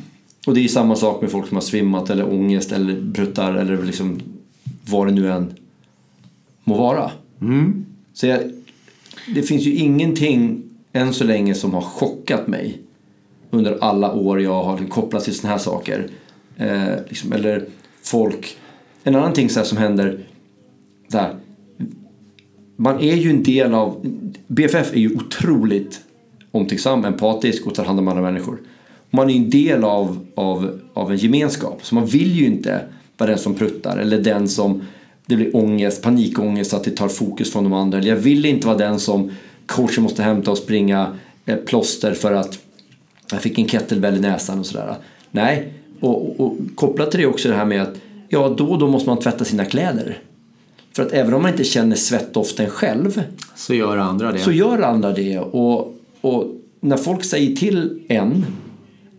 Och 0.48 0.54
det 0.54 0.64
är 0.64 0.68
samma 0.68 0.96
sak 0.96 1.22
med 1.22 1.32
folk 1.32 1.48
som 1.48 1.58
har 1.58 1.62
svimmat 1.62 2.10
eller 2.10 2.34
ångest 2.34 2.72
eller 2.72 3.02
bruttar 3.02 3.54
eller 3.54 3.84
liksom 3.84 4.22
vad 4.86 5.08
det 5.08 5.14
nu 5.14 5.32
än 5.32 5.54
må 6.64 6.78
vara. 6.78 7.12
Mm. 7.42 7.86
Så 8.14 8.28
jag, 8.28 8.40
det 9.36 9.44
finns 9.44 9.64
ju 9.64 9.76
ingenting 9.76 10.69
än 10.94 11.14
så 11.14 11.24
länge 11.24 11.56
som 11.56 11.74
har 11.74 11.82
chockat 11.82 12.48
mig 12.48 12.82
under 13.52 13.78
alla 13.82 14.14
år 14.14 14.42
jag 14.42 14.64
har 14.64 14.88
kopplat 14.90 15.24
till 15.24 15.36
sådana 15.36 15.52
här 15.52 15.64
saker. 15.64 16.08
Eh, 16.58 16.96
liksom, 17.08 17.34
eller 17.34 17.66
folk. 18.04 18.58
En 19.04 19.16
annan 19.16 19.34
ting 19.34 19.50
så 19.50 19.64
som 19.64 19.78
händer 19.78 20.20
där. 21.08 21.36
Man 22.76 23.00
är 23.00 23.16
ju 23.16 23.30
en 23.30 23.44
del 23.44 23.74
av, 23.74 24.06
BFF 24.48 24.94
är 24.94 25.00
ju 25.00 25.16
otroligt 25.16 26.02
omtänksam, 26.52 27.06
empatisk 27.06 27.68
och 27.68 27.76
tar 27.76 27.86
hand 27.86 28.00
om 28.00 28.08
andra 28.08 28.22
människor. 28.22 28.58
Man 29.10 29.30
är 29.30 29.34
ju 29.34 29.40
en 29.40 29.50
del 29.50 29.84
av, 29.84 30.26
av, 30.36 30.80
av 30.94 31.12
en 31.12 31.18
gemenskap 31.18 31.80
så 31.86 31.96
man 31.96 32.06
vill 32.06 32.32
ju 32.32 32.46
inte 32.46 32.82
vara 33.18 33.30
den 33.30 33.40
som 33.40 33.56
pruttar 33.56 33.98
eller 33.98 34.22
den 34.22 34.48
som 34.48 34.82
det 35.26 35.36
blir 35.36 35.56
ångest, 35.56 36.04
panikångest 36.04 36.74
att 36.74 36.84
det 36.84 36.92
tar 36.92 37.08
fokus 37.08 37.52
från 37.52 37.64
de 37.64 37.74
andra. 37.74 37.98
Eller 37.98 38.10
jag 38.10 38.16
vill 38.16 38.46
inte 38.46 38.68
vara 38.68 38.78
den 38.78 39.00
som 39.00 39.32
coachen 39.70 40.04
måste 40.04 40.24
hämta 40.24 40.52
och 40.52 40.58
springa 40.58 41.18
eh, 41.46 41.56
plåster 41.56 42.14
för 42.14 42.34
att 42.34 42.60
jag 43.32 43.42
fick 43.42 43.60
en 43.60 43.68
kettlebell 43.68 44.16
i 44.16 44.20
näsan 44.20 44.60
och 44.60 44.66
sådär. 44.66 44.96
Nej, 45.32 45.74
och, 46.00 46.30
och, 46.30 46.40
och 46.40 46.58
kopplat 46.76 47.12
till 47.12 47.20
det 47.20 47.26
också 47.26 47.50
det 47.50 47.56
här 47.56 47.66
med 47.66 47.82
att 47.82 47.94
ja, 48.30 48.56
då 48.58 48.66
och 48.66 48.80
då 48.80 48.88
måste 48.88 49.10
man 49.10 49.20
tvätta 49.20 49.46
sina 49.46 49.66
kläder. 49.66 50.18
För 50.96 51.04
att 51.04 51.12
även 51.12 51.34
om 51.34 51.42
man 51.42 51.52
inte 51.52 51.64
känner 51.64 51.96
svettdoften 51.96 52.70
själv 52.70 53.24
så 53.56 53.74
gör 53.74 53.98
andra 53.98 54.32
det. 54.32 54.40
Så 54.40 54.52
gör 54.52 54.82
andra 54.82 55.12
det. 55.12 55.40
Och, 55.40 55.96
och 56.22 56.46
när 56.80 56.98
folk 56.98 57.24
säger 57.24 57.56
till 57.56 58.02
en 58.08 58.46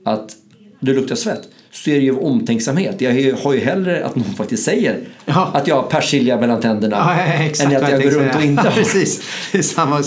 att 0.05 0.37
det 0.81 0.93
luktar 0.93 1.17
svett 1.17 1.49
så 1.73 1.91
är 1.91 1.95
det 1.95 2.01
ju 2.01 2.13
av 2.13 2.25
omtänksamhet. 2.25 3.01
Jag 3.01 3.37
har 3.37 3.55
ju 3.55 3.61
hellre 3.61 4.07
att 4.07 4.17
någon 4.17 4.35
faktiskt 4.35 4.65
säger 4.65 5.01
ja. 5.25 5.51
att 5.55 5.69
jag 5.69 5.77
har 5.77 5.83
persilja 5.83 6.41
mellan 6.41 6.61
tänderna 6.61 6.97
ja, 6.97 7.13
än 7.65 7.77
att 7.77 7.91
jag 7.91 8.03
går 8.03 8.11
runt 8.11 8.35
och 8.35 8.43
inte 8.43 8.63
har. 8.63 8.71
Precis. 8.71 9.23
Det 9.53 9.59
är 9.59 9.63
samma. 9.63 10.03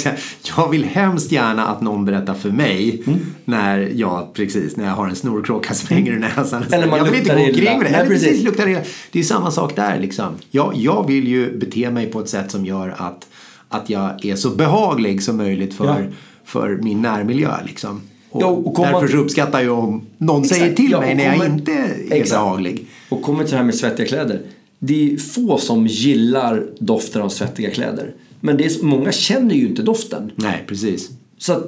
Jag 0.57 0.69
vill 0.69 0.83
hemskt 0.83 1.31
gärna 1.31 1.67
att 1.67 1.81
någon 1.81 2.05
berättar 2.05 2.33
för 2.33 2.49
mig 2.49 3.03
mm. 3.07 3.19
när, 3.45 3.91
jag, 3.95 4.33
precis, 4.33 4.77
när 4.77 4.85
jag 4.85 4.91
har 4.91 5.07
en 5.07 5.15
snorkråka 5.15 5.73
som 5.73 5.95
hänger 5.95 6.11
i 6.11 6.19
näsan. 6.19 6.63
Eller 6.71 6.87
man 6.87 6.99
jag 6.99 7.05
vill 7.05 7.19
inte 7.19 7.35
gå 7.35 7.41
omkring 7.41 7.77
med 7.77 7.85
det. 7.85 7.97
Nej, 7.97 8.07
precis. 8.07 8.27
Precis, 8.27 8.43
luktar 8.43 8.67
illa. 8.67 8.81
Det 9.11 9.19
är 9.19 9.23
samma 9.23 9.51
sak 9.51 9.75
där. 9.75 9.99
Liksom. 9.99 10.35
Jag, 10.51 10.73
jag 10.75 11.07
vill 11.07 11.27
ju 11.27 11.57
bete 11.57 11.91
mig 11.91 12.11
på 12.11 12.19
ett 12.19 12.29
sätt 12.29 12.51
som 12.51 12.65
gör 12.65 12.95
att, 12.97 13.27
att 13.69 13.89
jag 13.89 14.25
är 14.25 14.35
så 14.35 14.49
behaglig 14.49 15.23
som 15.23 15.37
möjligt 15.37 15.73
för, 15.73 15.85
ja. 15.85 16.15
för 16.45 16.79
min 16.81 17.01
närmiljö. 17.01 17.51
Liksom. 17.65 18.01
Och 18.33 18.41
ja, 18.41 18.47
och 18.47 18.75
därför 18.77 19.07
så 19.07 19.17
uppskattar 19.17 19.61
jag 19.61 19.79
om 19.79 20.01
någon 20.17 20.41
exakt, 20.41 20.59
säger 20.59 20.75
till 20.75 20.91
ja, 20.91 20.99
mig 20.99 21.15
när 21.15 21.37
jag 21.37 21.45
inte 21.45 21.71
är 21.71 22.11
exakt. 22.11 22.31
behaglig. 22.31 22.85
Och 23.09 23.21
kommer 23.21 23.43
till 23.43 23.51
det 23.51 23.57
här 23.57 23.63
med 23.63 23.75
svettiga 23.75 24.07
kläder. 24.07 24.41
Det 24.79 25.13
är 25.13 25.17
få 25.17 25.57
som 25.57 25.87
gillar 25.87 26.65
doften 26.79 27.21
av 27.21 27.29
svettiga 27.29 27.71
kläder. 27.71 28.13
Men 28.39 28.57
det 28.57 28.65
är, 28.65 28.83
många 28.83 29.11
känner 29.11 29.55
ju 29.55 29.67
inte 29.67 29.81
doften. 29.81 30.31
Nej, 30.35 30.63
precis. 30.67 31.09
Så 31.37 31.53
att, 31.53 31.67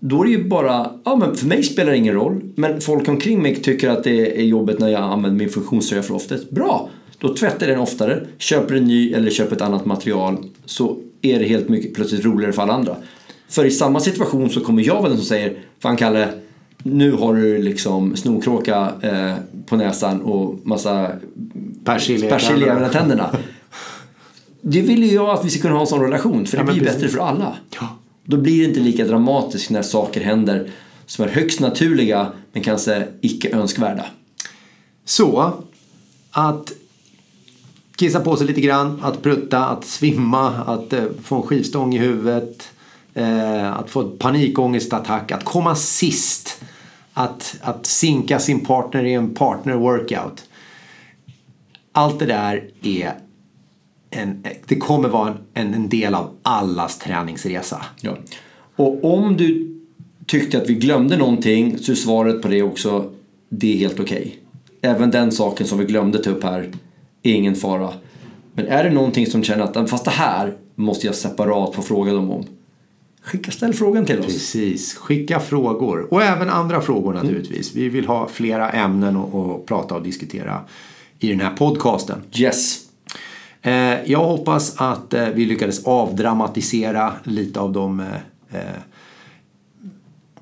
då 0.00 0.20
är 0.20 0.24
det 0.24 0.30
ju 0.30 0.44
bara, 0.48 0.90
ja 1.04 1.16
men 1.16 1.36
för 1.36 1.46
mig 1.46 1.62
spelar 1.62 1.90
det 1.92 1.98
ingen 1.98 2.14
roll. 2.14 2.40
Men 2.54 2.80
folk 2.80 3.08
omkring 3.08 3.42
mig 3.42 3.56
tycker 3.56 3.88
att 3.88 4.04
det 4.04 4.40
är 4.40 4.44
jobbigt 4.44 4.78
när 4.78 4.88
jag 4.88 5.02
använder 5.02 5.38
min 5.38 5.48
funktionströja 5.48 6.02
för 6.02 6.14
ofta. 6.14 6.34
Bra! 6.50 6.88
Då 7.18 7.34
tvättar 7.34 7.66
jag 7.66 7.76
den 7.76 7.82
oftare, 7.82 8.26
köper 8.38 8.74
en 8.74 8.84
ny 8.84 9.12
eller 9.12 9.30
köper 9.30 9.56
ett 9.56 9.62
annat 9.62 9.84
material. 9.84 10.36
Så 10.64 10.96
är 11.22 11.38
det 11.38 11.44
helt 11.44 11.68
mycket 11.68 11.94
plötsligt 11.94 12.24
roligare 12.24 12.52
för 12.52 12.62
alla 12.62 12.72
andra. 12.72 12.96
För 13.48 13.64
i 13.64 13.70
samma 13.70 14.00
situation 14.00 14.50
så 14.50 14.60
kommer 14.60 14.82
jag 14.82 14.94
vara 14.94 15.08
den 15.08 15.16
som 15.16 15.26
säger 15.26 15.58
Fan 15.78 15.96
Kalle, 15.96 16.28
nu 16.78 17.12
har 17.12 17.34
du 17.34 17.62
liksom 17.62 18.16
snorkråka 18.16 18.92
eh, 19.02 19.34
på 19.66 19.76
näsan 19.76 20.22
och 20.22 20.66
massa 20.66 21.10
persilja 21.84 22.74
mellan 22.74 22.90
tänderna. 22.90 23.36
Det 24.60 24.80
vill 24.80 25.04
ju 25.04 25.14
jag 25.14 25.30
att 25.30 25.44
vi 25.44 25.50
ska 25.50 25.62
kunna 25.62 25.74
ha 25.74 25.80
en 25.80 25.86
sån 25.86 26.02
relation 26.02 26.46
för 26.46 26.56
det 26.56 26.64
ja, 26.66 26.72
blir 26.72 26.84
bättre 26.84 27.08
för 27.08 27.18
alla. 27.18 27.56
Ja. 27.80 27.88
Då 28.24 28.36
blir 28.36 28.58
det 28.58 28.64
inte 28.64 28.80
lika 28.80 29.04
dramatiskt 29.04 29.70
när 29.70 29.82
saker 29.82 30.20
händer 30.20 30.70
som 31.06 31.24
är 31.24 31.28
högst 31.28 31.60
naturliga 31.60 32.32
men 32.52 32.62
kanske 32.62 33.08
icke 33.20 33.56
önskvärda. 33.56 34.04
Så 35.04 35.52
att 36.30 36.72
kissa 37.96 38.20
på 38.20 38.36
sig 38.36 38.46
lite 38.46 38.60
grann, 38.60 39.00
att 39.02 39.22
prutta, 39.22 39.66
att 39.66 39.84
svimma, 39.84 40.48
att 40.48 40.92
eh, 40.92 41.04
få 41.22 41.36
en 41.36 41.42
skivstång 41.42 41.94
i 41.94 41.98
huvudet 41.98 42.68
att 43.72 43.90
få 43.90 44.04
panikångestattack, 44.04 45.32
att 45.32 45.44
komma 45.44 45.74
sist, 45.74 46.62
att, 47.12 47.56
att 47.60 47.86
sinka 47.86 48.38
sin 48.38 48.64
partner 48.64 49.04
i 49.04 49.14
en 49.14 49.34
partner-workout. 49.34 50.44
Allt 51.92 52.18
det 52.18 52.26
där 52.26 52.70
är 52.82 53.12
en, 54.10 54.44
det 54.66 54.76
kommer 54.76 55.08
vara 55.08 55.36
en, 55.54 55.74
en 55.74 55.88
del 55.88 56.14
av 56.14 56.30
allas 56.42 56.98
träningsresa. 56.98 57.84
Ja. 58.00 58.16
Och 58.76 59.04
om 59.04 59.36
du 59.36 59.76
tyckte 60.26 60.58
att 60.58 60.70
vi 60.70 60.74
glömde 60.74 61.16
någonting 61.16 61.78
så 61.78 61.92
är 61.92 61.96
svaret 61.96 62.42
på 62.42 62.48
det 62.48 62.62
också 62.62 63.10
det 63.48 63.74
är 63.74 63.78
helt 63.78 64.00
okej. 64.00 64.20
Okay. 64.20 64.90
Även 64.90 65.10
den 65.10 65.32
saken 65.32 65.66
som 65.66 65.78
vi 65.78 65.84
glömde 65.84 66.18
ta 66.18 66.30
upp 66.30 66.44
här 66.44 66.70
är 67.22 67.32
ingen 67.32 67.54
fara. 67.54 67.92
Men 68.52 68.66
är 68.66 68.84
det 68.84 68.90
någonting 68.90 69.26
som 69.26 69.42
känner 69.42 69.64
att 69.64 69.90
fast 69.90 70.04
det 70.04 70.10
här 70.10 70.54
måste 70.74 71.06
jag 71.06 71.14
separat 71.14 71.74
få 71.74 71.82
fråga 71.82 72.12
dem 72.12 72.30
om. 72.30 72.44
Skicka, 73.26 73.50
ställ 73.50 73.74
frågan 73.74 74.04
till 74.04 74.18
oss. 74.18 74.26
Precis, 74.26 74.94
skicka 74.94 75.40
frågor. 75.40 76.14
Och 76.14 76.22
även 76.22 76.50
andra 76.50 76.80
frågor 76.80 77.14
naturligtvis. 77.14 77.74
Mm. 77.74 77.82
Vi 77.82 77.88
vill 77.88 78.06
ha 78.06 78.28
flera 78.28 78.70
ämnen 78.70 79.16
att 79.16 79.66
prata 79.66 79.94
och 79.94 80.02
diskutera 80.02 80.60
i 81.18 81.28
den 81.28 81.40
här 81.40 81.56
podcasten. 81.56 82.22
Yes. 82.36 82.82
Eh, 83.62 84.10
jag 84.10 84.24
hoppas 84.24 84.76
att 84.76 85.14
eh, 85.14 85.28
vi 85.28 85.44
lyckades 85.44 85.84
avdramatisera 85.84 87.12
lite 87.24 87.60
av 87.60 87.72
de 87.72 88.00
eh, 88.50 88.60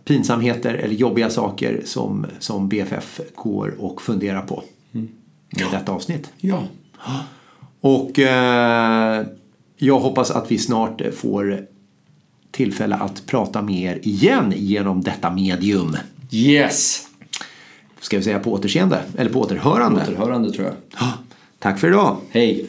pinsamheter 0.04 0.74
eller 0.74 0.94
jobbiga 0.94 1.30
saker 1.30 1.82
som, 1.84 2.26
som 2.38 2.68
BFF 2.68 3.20
går 3.34 3.74
och 3.78 4.02
funderar 4.02 4.42
på 4.42 4.62
mm. 4.92 5.08
med 5.50 5.66
detta 5.70 5.92
avsnitt. 5.92 6.30
Ja. 6.36 6.62
Och 7.80 8.18
jag 9.76 9.98
hoppas 9.98 10.30
att 10.30 10.50
vi 10.50 10.58
snart 10.58 11.02
får 11.14 11.66
tillfälle 12.54 12.94
att 12.96 13.26
prata 13.26 13.62
med 13.62 13.82
er 13.82 13.98
igen 14.02 14.52
genom 14.56 15.02
detta 15.02 15.30
medium. 15.30 15.96
Yes! 16.30 17.06
Ska 18.00 18.16
vi 18.16 18.22
säga 18.22 18.38
på 18.38 18.52
återseende? 18.52 19.02
Eller 19.18 19.30
på 19.30 19.40
återhörande? 19.40 20.02
Återhörande 20.02 20.52
tror 20.52 20.66
jag. 20.66 20.74
Tack 21.58 21.78
för 21.78 21.88
idag. 21.88 22.16
Hej! 22.30 22.66